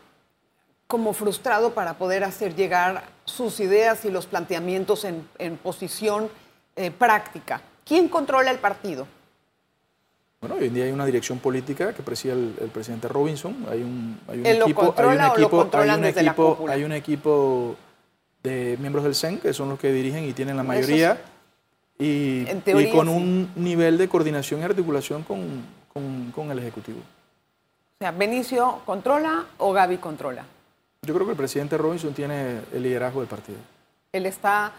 como 0.88 1.14
frustrado 1.14 1.74
para 1.74 1.96
poder 1.96 2.24
hacer 2.24 2.56
llegar 2.56 3.04
sus 3.26 3.60
ideas 3.60 4.06
y 4.06 4.12
los 4.12 4.28
planteamientos 4.28 5.04
en, 5.04 5.28
en 5.40 5.58
posición 5.58 6.30
eh, 6.76 6.92
práctica. 6.92 7.62
¿Quién 7.84 8.08
controla 8.08 8.52
el 8.52 8.60
partido? 8.60 9.08
Bueno, 10.48 10.62
hoy 10.62 10.68
en 10.68 10.74
día 10.76 10.86
hay 10.86 10.92
una 10.92 11.08
dirección 11.08 11.40
política 11.40 11.92
que 11.94 12.04
preside 12.04 12.34
el, 12.34 12.54
el 12.62 12.70
presidente 12.70 13.08
Robinson. 13.08 13.66
Hay 13.68 13.82
un, 13.82 14.20
hay 14.28 14.40
un 14.42 14.46
¿Él 14.46 14.60
lo 14.60 14.66
equipo, 14.66 14.94
hay 14.96 15.06
un 15.08 15.14
equipo, 15.24 15.70
hay 15.74 15.90
un 15.90 16.06
equipo, 16.06 16.56
cúpula? 16.56 16.74
hay 16.74 16.84
un 16.84 16.92
equipo 16.92 17.76
de 18.44 18.78
miembros 18.80 19.04
del 19.06 19.16
CEN 19.16 19.40
que 19.40 19.54
son 19.54 19.70
los 19.70 19.80
que 19.80 19.92
dirigen 19.92 20.24
y 20.26 20.34
tienen 20.34 20.56
la 20.56 20.62
mayoría. 20.62 21.20
Y, 21.98 22.46
En 22.48 22.62
teoría, 22.62 22.90
y 22.90 22.92
con 22.92 23.08
sí. 23.08 23.14
un 23.14 23.50
nivel 23.56 23.98
de 23.98 24.08
coordinación 24.08 24.62
y 24.62 24.64
articulación 24.66 25.24
con, 25.24 25.42
con- 25.92 26.32
con 26.32 26.52
el 26.52 26.60
Ejecutivo. 26.60 27.00
O 27.00 27.98
sea, 27.98 28.12
¿Benicio 28.12 28.82
controla 28.86 29.46
o 29.58 29.74
Gaby 29.74 29.98
controla? 29.98 30.46
Yo 31.02 31.14
creo 31.16 31.26
que 31.26 31.32
el 31.32 31.38
presidente 31.38 31.76
Robinson 31.76 32.14
tiene 32.14 32.60
el 32.72 32.84
liderazgo 32.84 33.22
del 33.22 33.30
partido. 33.30 33.58
Él 34.12 34.28
está 34.28 34.74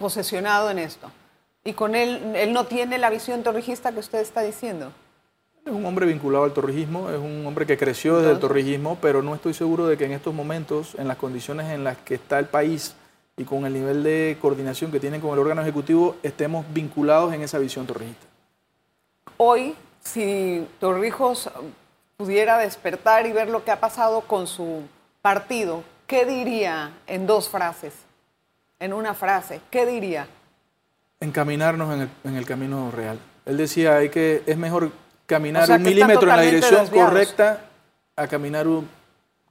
posesionado 0.00 0.68
en 0.70 0.80
esto. 0.80 1.08
Y 1.66 1.72
con 1.72 1.96
él, 1.96 2.34
él 2.36 2.52
no 2.52 2.64
tiene 2.64 2.96
la 2.96 3.10
visión 3.10 3.42
torrijista 3.42 3.90
que 3.90 3.98
usted 3.98 4.20
está 4.20 4.42
diciendo. 4.42 4.92
Es 5.64 5.72
un 5.72 5.84
hombre 5.84 6.06
vinculado 6.06 6.44
al 6.44 6.52
torrijismo, 6.52 7.10
es 7.10 7.18
un 7.18 7.44
hombre 7.44 7.66
que 7.66 7.76
creció 7.76 8.18
desde 8.18 8.30
el 8.30 8.38
torrijismo, 8.38 8.98
pero 9.02 9.20
no 9.20 9.34
estoy 9.34 9.52
seguro 9.52 9.88
de 9.88 9.96
que 9.98 10.04
en 10.04 10.12
estos 10.12 10.32
momentos, 10.32 10.94
en 10.96 11.08
las 11.08 11.16
condiciones 11.16 11.72
en 11.72 11.82
las 11.82 11.96
que 11.98 12.14
está 12.14 12.38
el 12.38 12.46
país 12.46 12.94
y 13.36 13.42
con 13.42 13.66
el 13.66 13.72
nivel 13.72 14.04
de 14.04 14.38
coordinación 14.40 14.92
que 14.92 15.00
tienen 15.00 15.20
con 15.20 15.32
el 15.32 15.40
órgano 15.40 15.62
ejecutivo, 15.62 16.14
estemos 16.22 16.64
vinculados 16.72 17.34
en 17.34 17.42
esa 17.42 17.58
visión 17.58 17.84
torrijista. 17.84 18.26
Hoy, 19.36 19.74
si 20.00 20.64
Torrijos 20.78 21.50
pudiera 22.16 22.58
despertar 22.58 23.26
y 23.26 23.32
ver 23.32 23.48
lo 23.48 23.64
que 23.64 23.72
ha 23.72 23.80
pasado 23.80 24.20
con 24.20 24.46
su 24.46 24.82
partido, 25.20 25.82
¿qué 26.06 26.24
diría 26.24 26.92
en 27.08 27.26
dos 27.26 27.48
frases? 27.48 27.92
En 28.78 28.92
una 28.92 29.14
frase, 29.14 29.60
¿qué 29.68 29.84
diría? 29.84 30.28
Encaminarnos 31.20 31.94
en 31.94 32.00
el, 32.02 32.08
en 32.24 32.36
el 32.36 32.44
camino 32.46 32.90
real. 32.90 33.18
Él 33.46 33.56
decía 33.56 33.96
hay 33.96 34.10
que 34.10 34.42
es 34.46 34.56
mejor 34.56 34.92
caminar 35.26 35.64
O 35.64 35.66
sea, 35.66 35.76
un 35.76 35.82
milímetro 35.82 36.22
en 36.30 36.36
la 36.36 36.42
dirección 36.42 36.80
desviados. 36.82 37.10
correcta 37.10 37.60
a 38.16 38.26
caminar 38.28 38.66
un 38.68 38.88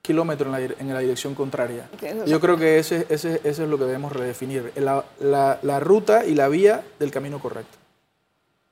kilómetro 0.02 0.46
en 0.48 0.52
la, 0.52 0.60
en 0.80 0.94
la 0.94 1.00
dirección 1.00 1.34
contraria. 1.34 1.88
Entiendo. 1.94 2.26
Yo 2.26 2.40
creo 2.40 2.58
que 2.58 2.78
ese, 2.78 3.08
ese, 3.10 3.42
ese 3.44 3.64
es 3.64 3.70
lo 3.70 3.78
que 3.80 3.86
debemos 3.86 4.12
redefinir, 4.12 4.72
la, 4.76 5.04
la- 5.20 5.58
la 5.64 5.80
ruta 5.80 6.24
y 6.26 6.36
la 6.36 6.48
vía 6.48 6.84
del 7.00 7.10
camino 7.10 7.40
correcto. 7.40 7.78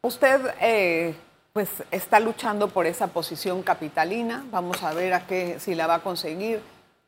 Usted 0.02 0.42
eh, 0.62 1.16
pues 1.54 1.70
está 1.90 2.20
luchando 2.20 2.68
por 2.68 2.86
esa 2.86 3.08
posición 3.08 3.64
capitalina. 3.64 4.44
Vamos 4.52 4.84
a 4.84 4.94
ver 4.94 5.14
a 5.14 5.26
qué 5.26 5.58
si 5.60 5.74
la 5.74 5.88
va 5.88 5.96
a 5.96 6.00
conseguir, 6.04 6.62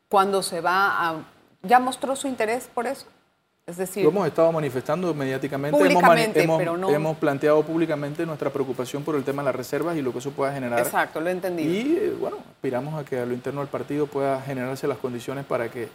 cuándo 0.08 0.42
se 0.42 0.60
va 0.60 1.08
a. 1.08 1.14
¿Ya 1.62 1.78
mostró 1.78 2.16
su 2.16 2.26
interés 2.26 2.68
por 2.74 2.86
eso? 2.86 3.06
Es 3.66 3.76
decir, 3.78 4.04
Lo 4.04 4.10
hemos 4.10 4.28
estado 4.28 4.52
manifestando 4.52 5.12
mediáticamente, 5.12 5.76
Públicamente, 5.76 6.40
hemos, 6.40 6.56
mani- 6.56 6.58
pero 6.64 6.76
no- 6.76 6.86
hemos, 6.88 6.94
hemos 7.00 7.16
planteado 7.16 7.62
públicamente 7.64 8.24
nuestra 8.24 8.48
preocupación 8.50 9.02
por 9.02 9.16
el 9.16 9.24
tema 9.24 9.42
de 9.42 9.46
las 9.46 9.56
reservas 9.56 9.96
y 9.96 10.02
lo 10.02 10.12
que 10.12 10.18
eso 10.20 10.30
pueda 10.30 10.52
generar. 10.52 10.78
exacto, 10.78 11.20
lo 11.20 11.28
he 11.28 11.32
entendido. 11.32 11.68
Y 11.72 11.96
eh, 12.00 12.16
bueno, 12.18 12.36
aspiramos 12.48 12.94
a 12.94 13.04
que 13.04 13.18
a 13.18 13.26
lo 13.26 13.34
interno 13.34 13.60
del 13.60 13.68
partido 13.68 14.06
pueda 14.06 14.40
generarse 14.40 14.86
las 14.86 14.98
condiciones 14.98 15.44
para 15.44 15.68
que 15.68 15.88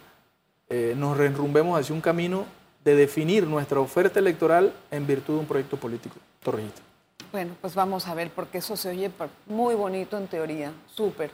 eh, 0.68 0.92
nos 0.98 1.16
reenrumbemos 1.16 1.80
hacia 1.80 1.94
un 1.94 2.02
camino 2.02 2.44
de 2.84 2.94
definir 2.94 3.46
nuestra 3.46 3.80
oferta 3.80 4.18
electoral 4.18 4.70
en 4.90 5.06
virtud 5.06 5.34
de 5.34 5.40
un 5.40 5.46
proyecto 5.46 5.78
político 5.78 6.16
torrijista. 6.42 6.82
Bueno, 7.30 7.54
pues 7.62 7.74
vamos 7.74 8.06
a 8.06 8.12
ver, 8.14 8.30
porque 8.34 8.58
eso 8.58 8.76
se 8.76 8.90
oye 8.90 9.10
muy 9.46 9.74
bonito 9.74 10.18
en 10.18 10.26
teoría, 10.26 10.72
súper. 10.94 11.30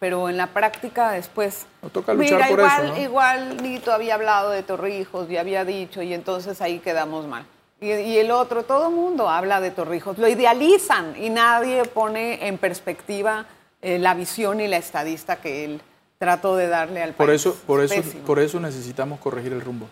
Pero 0.00 0.28
en 0.28 0.36
la 0.36 0.48
práctica 0.48 1.12
después... 1.12 1.66
Nos 1.82 1.92
toca 1.92 2.14
luchar 2.14 2.32
Mira, 2.38 2.48
por 2.48 2.58
igual, 2.58 2.84
eso, 2.84 2.94
¿no? 2.94 3.00
igual 3.00 3.62
Nito 3.62 3.92
había 3.92 4.14
hablado 4.14 4.50
de 4.50 4.62
Torrijos 4.62 5.30
y 5.30 5.36
había 5.36 5.64
dicho, 5.64 6.02
y 6.02 6.12
entonces 6.14 6.60
ahí 6.60 6.80
quedamos 6.80 7.26
mal. 7.26 7.44
Y, 7.80 7.92
y 7.92 8.18
el 8.18 8.30
otro, 8.30 8.64
todo 8.64 8.88
el 8.88 8.94
mundo 8.94 9.28
habla 9.28 9.60
de 9.60 9.70
Torrijos, 9.70 10.18
lo 10.18 10.26
idealizan 10.26 11.14
y 11.22 11.30
nadie 11.30 11.84
pone 11.84 12.46
en 12.48 12.58
perspectiva 12.58 13.46
eh, 13.82 13.98
la 13.98 14.14
visión 14.14 14.60
y 14.60 14.68
la 14.68 14.78
estadista 14.78 15.36
que 15.36 15.64
él 15.64 15.80
trató 16.18 16.56
de 16.56 16.68
darle 16.68 17.02
al 17.02 17.14
Por 17.14 17.28
país. 17.28 17.40
eso, 17.40 17.54
por 17.66 17.82
eso, 17.82 17.94
Pésimo. 17.94 18.24
por 18.24 18.38
eso 18.38 18.58
necesitamos 18.60 19.20
corregir 19.20 19.52
el 19.52 19.60
rumbo. 19.60 19.86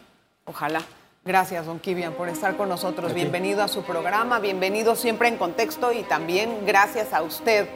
Ojalá. 0.45 0.83
Gracias, 1.25 1.67
don 1.67 1.79
Kivian, 1.79 2.15
por 2.15 2.29
estar 2.31 2.57
con 2.57 2.69
nosotros. 2.71 3.11
A 3.11 3.15
ti. 3.15 3.21
Bienvenido 3.21 3.63
a 3.63 3.69
su 3.69 3.83
programa, 3.83 4.39
bienvenido 4.39 4.95
siempre 4.97 5.29
en 5.29 5.37
contexto 5.37 5.93
y 5.93 6.03
también 6.03 6.65
gracias 6.65 7.13
a 7.13 7.23
usted 7.23 7.69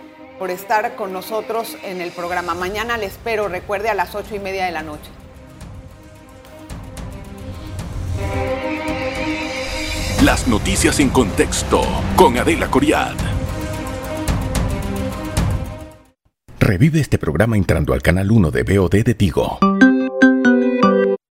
por 0.42 0.50
estar 0.50 0.96
con 0.96 1.12
nosotros 1.12 1.76
en 1.84 2.00
el 2.00 2.10
programa. 2.10 2.52
Mañana 2.56 2.98
le 2.98 3.06
espero, 3.06 3.46
recuerde, 3.46 3.90
a 3.90 3.94
las 3.94 4.16
ocho 4.16 4.34
y 4.34 4.40
media 4.40 4.64
de 4.64 4.72
la 4.72 4.82
noche. 4.82 5.08
Las 10.24 10.48
noticias 10.48 10.98
en 10.98 11.10
contexto 11.10 11.82
con 12.16 12.38
Adela 12.38 12.68
Coriad. 12.68 13.14
Revive 16.58 16.98
este 16.98 17.18
programa 17.18 17.56
entrando 17.56 17.92
al 17.92 18.02
canal 18.02 18.32
1 18.32 18.50
de 18.50 18.62
BOD 18.64 19.04
de 19.04 19.14
Tigo. 19.14 19.60